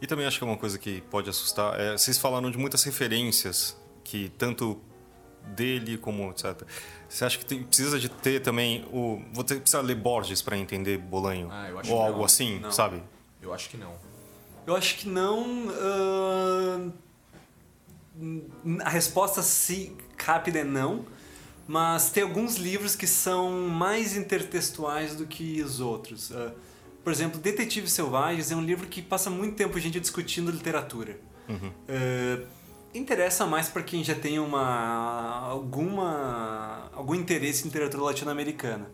[0.00, 1.78] E também acho que é uma coisa que pode assustar.
[1.80, 4.78] É, vocês falaram de muitas referências que tanto
[5.54, 6.62] dele como etc.
[7.08, 10.98] Você acha que tem- precisa de ter também o você precisa ler Borges para entender
[10.98, 12.24] Bolanho Ah, eu acho ou que algo não.
[12.24, 12.70] assim, Não.
[12.72, 13.02] sabe?
[13.46, 13.94] Eu acho que não.
[14.66, 15.68] Eu acho que não.
[15.70, 16.90] ahn,
[18.84, 21.06] a resposta se rápida é não,
[21.68, 26.32] mas tem alguns livros que são mais intertextuais do que os outros.
[26.32, 26.52] Ah,
[27.04, 31.20] por exemplo, Detetives Selvagens é um livro que passa muito tempo a gente discutindo literatura.
[31.48, 32.44] Ah,
[32.92, 38.90] interessa mais para quem já tem uma alguma algum interesse em literatura latino-americana.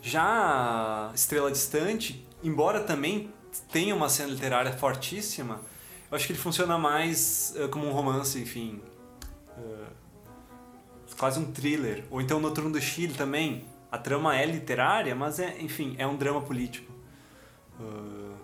[0.00, 3.30] Já Estrela Distante, embora também
[3.70, 5.60] tenha uma cena literária fortíssima,
[6.10, 8.82] eu acho que ele funciona mais eh, como um romance, enfim,
[9.56, 9.86] eh,
[11.18, 12.04] quase um thriller.
[12.10, 13.64] Ou então Noturno do Chile também.
[13.90, 16.90] A trama é literária, mas é, enfim, é um drama político.
[17.78, 18.34] Ah,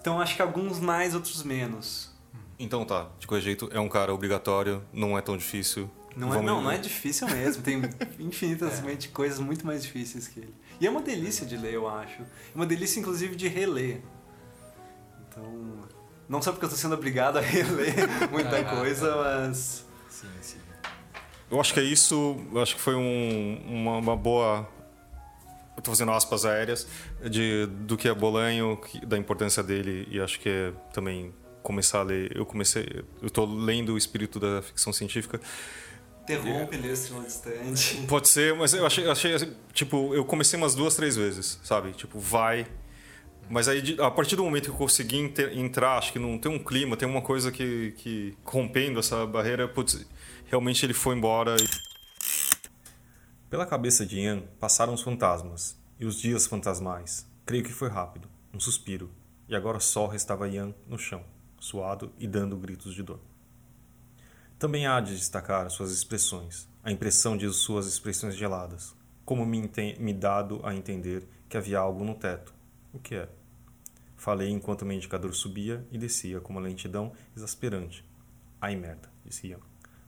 [0.00, 2.12] então acho que alguns mais, outros menos.
[2.58, 5.90] Então tá, de qualquer jeito é um cara obrigatório, não é tão difícil.
[6.16, 7.62] Não é, não, não é difícil mesmo.
[7.62, 7.82] Tem
[8.18, 10.54] infinitamente coisas muito mais difíceis que ele.
[10.80, 12.22] E é uma delícia de ler, eu acho.
[12.22, 14.00] É uma delícia, inclusive, de reler.
[15.36, 15.80] Então,
[16.28, 17.94] não só porque eu tô sendo obrigado a reler
[18.30, 19.84] muita Ah, coisa, mas...
[20.08, 20.58] Sim, sim.
[21.50, 24.66] Eu acho que é isso, eu acho que foi um- uma, uma boa.
[25.76, 26.86] Eu tô fazendo aspas aéreas
[27.28, 32.00] de, do que é Bolanho, que- da importância dele, e acho que é também começar
[32.00, 32.34] a ler.
[32.36, 33.04] Eu comecei.
[33.20, 35.40] Eu tô lendo o espírito da ficção científica.
[36.22, 38.06] Interrompe ler Estrela Distante.
[38.08, 41.92] Pode ser, mas eu achei, achei tipo, eu comecei umas duas, três vezes, sabe?
[41.92, 42.66] Tipo, vai.
[43.48, 45.18] Mas aí, a partir do momento que eu consegui
[45.54, 49.68] entrar, acho que não tem um clima, tem uma coisa que, que rompendo essa barreira,
[49.68, 50.06] putz,
[50.46, 51.56] realmente ele foi embora.
[53.50, 57.26] Pela cabeça de Ian passaram os fantasmas e os dias fantasmais.
[57.44, 59.10] Creio que foi rápido, um suspiro,
[59.46, 61.22] e agora só restava Ian no chão,
[61.60, 63.20] suado e dando gritos de dor.
[64.58, 70.14] Também há de destacar suas expressões, a impressão de suas expressões geladas, como me, me
[70.14, 72.53] dado a entender que havia algo no teto.
[72.94, 73.28] O que é?
[74.16, 78.04] Falei enquanto o meu indicador subia e descia com uma lentidão exasperante.
[78.60, 79.58] Ai merda, disse Ian.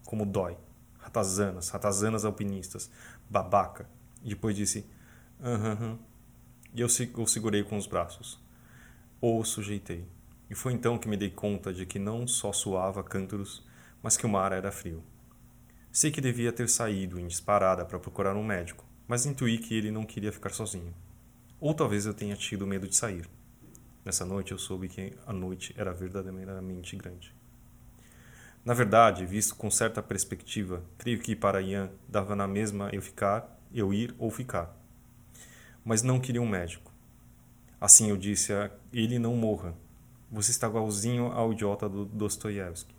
[0.06, 0.56] Como dói.
[0.98, 2.88] Ratazanas, ratazanas alpinistas.
[3.28, 3.90] Babaca.
[4.22, 4.86] E depois disse:
[5.42, 5.72] Aham.
[5.72, 5.98] Uh -huh.
[6.74, 6.86] E eu
[7.22, 8.40] o segurei com os braços.
[9.20, 10.06] Ou o sujeitei.
[10.48, 13.66] E foi então que me dei conta de que não só suava cântaros,
[14.02, 15.02] mas que o mar era frio.
[15.90, 19.90] Sei que devia ter saído em disparada para procurar um médico, mas intuí que ele
[19.90, 20.94] não queria ficar sozinho.
[21.60, 23.28] Ou talvez eu tenha tido medo de sair.
[24.04, 27.34] Nessa noite eu soube que a noite era verdadeiramente grande.
[28.64, 33.58] Na verdade, visto com certa perspectiva, creio que para Ian dava na mesma eu ficar,
[33.72, 34.76] eu ir ou ficar.
[35.84, 36.92] Mas não queria um médico.
[37.80, 39.74] Assim eu disse a ele não morra,
[40.30, 42.94] você está igualzinho ao idiota do Dostoiévski.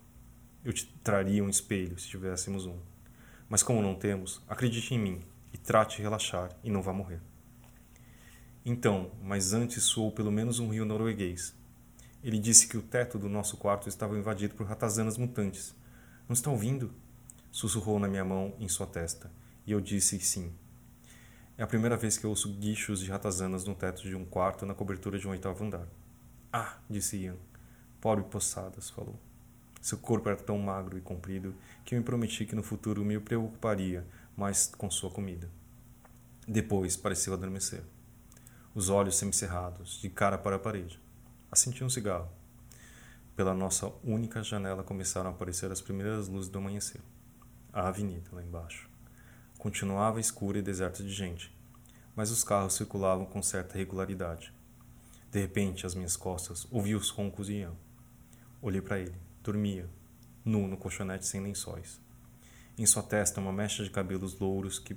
[0.64, 2.78] Eu te traria um espelho se tivéssemos um.
[3.48, 5.20] Mas como não temos, acredite em mim
[5.52, 7.20] e trate relaxar e não vá morrer.
[8.70, 11.54] Então, mas antes soou pelo menos um rio norueguês.
[12.22, 15.74] Ele disse que o teto do nosso quarto estava invadido por ratazanas mutantes.
[16.28, 16.92] Não está ouvindo?
[17.50, 19.32] Sussurrou na minha mão em sua testa,
[19.66, 20.52] e eu disse sim.
[21.56, 24.66] É a primeira vez que eu ouço guichos de ratazanas no teto de um quarto
[24.66, 25.88] na cobertura de um oitavo andar.
[26.52, 27.36] Ah, disse Ian.
[28.02, 29.18] Pobre Possadas, falou.
[29.80, 31.54] Seu corpo era tão magro e comprido
[31.86, 34.06] que eu me prometi que no futuro me preocuparia
[34.36, 35.48] mais com sua comida.
[36.46, 37.82] Depois pareceu adormecer.
[38.78, 41.00] Os olhos semicerrados, de cara para a parede.
[41.50, 42.28] Acendi um cigarro.
[43.34, 47.00] Pela nossa única janela começaram a aparecer as primeiras luzes do amanhecer.
[47.72, 48.88] A avenida, lá embaixo.
[49.58, 51.52] Continuava escura e deserta de gente,
[52.14, 54.54] mas os carros circulavam com certa regularidade.
[55.28, 57.74] De repente, às minhas costas, ouvi os roncos de Ian.
[58.62, 59.16] Olhei para ele.
[59.42, 59.90] Dormia,
[60.44, 62.00] nu no colchonete sem lençóis.
[62.78, 64.96] Em sua testa, uma mecha de cabelos louros que,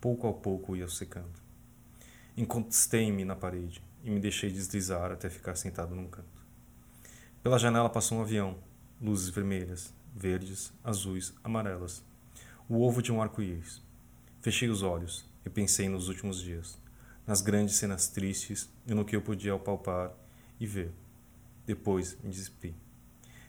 [0.00, 1.46] pouco a pouco, ia secando.
[2.38, 6.46] Encostei-me na parede e me deixei deslizar até ficar sentado num canto.
[7.42, 8.56] Pela janela passou um avião,
[9.02, 12.04] luzes vermelhas, verdes, azuis, amarelas.
[12.68, 13.82] O ovo de um arco-íris.
[14.40, 16.78] Fechei os olhos e pensei nos últimos dias
[17.26, 20.12] nas grandes cenas tristes e no que eu podia apalpar
[20.60, 20.92] e ver.
[21.66, 22.72] Depois me despi.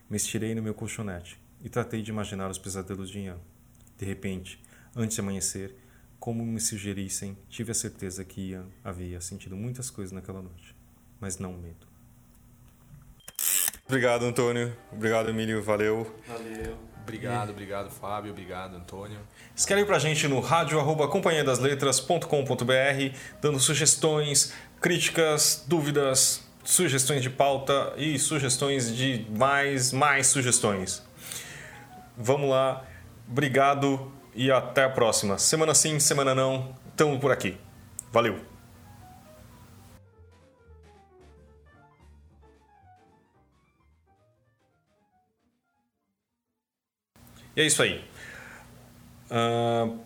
[0.09, 3.37] Me estirei no meu colchonete e tratei de imaginar os pesadelos de Ian.
[3.97, 4.59] De repente,
[4.93, 5.77] antes de amanhecer,
[6.19, 10.75] como me sugerissem, tive a certeza que Ian havia sentido muitas coisas naquela noite,
[11.19, 11.87] mas não medo.
[13.87, 14.75] Obrigado, Antônio.
[14.91, 15.63] Obrigado, Emílio.
[15.63, 16.13] Valeu.
[16.27, 16.77] Valeu.
[17.01, 18.31] Obrigado, obrigado, Fábio.
[18.31, 19.17] Obrigado, Antônio.
[19.55, 28.19] Escreve pra gente no rádio arroba companhiadasletras.com.br, dando sugestões, críticas, dúvidas, sugestões de pauta e
[28.19, 31.03] sugestões de mais, mais sugestões.
[32.15, 32.85] Vamos lá.
[33.27, 35.37] Obrigado e até a próxima.
[35.37, 36.75] Semana sim, semana não.
[36.89, 37.57] Estamos por aqui.
[38.11, 38.39] Valeu!
[47.55, 48.05] E é isso aí.
[49.29, 49.99] Uh...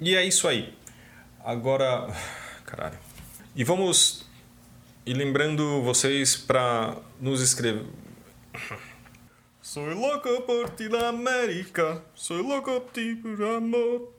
[0.00, 0.76] E é isso aí.
[1.44, 2.06] Agora.
[2.66, 2.98] Caralho.
[3.56, 4.26] E vamos.
[5.06, 7.86] E lembrando vocês para nos escrever.
[9.74, 14.13] Soy loco por ti la América, soy loco por ti por amor.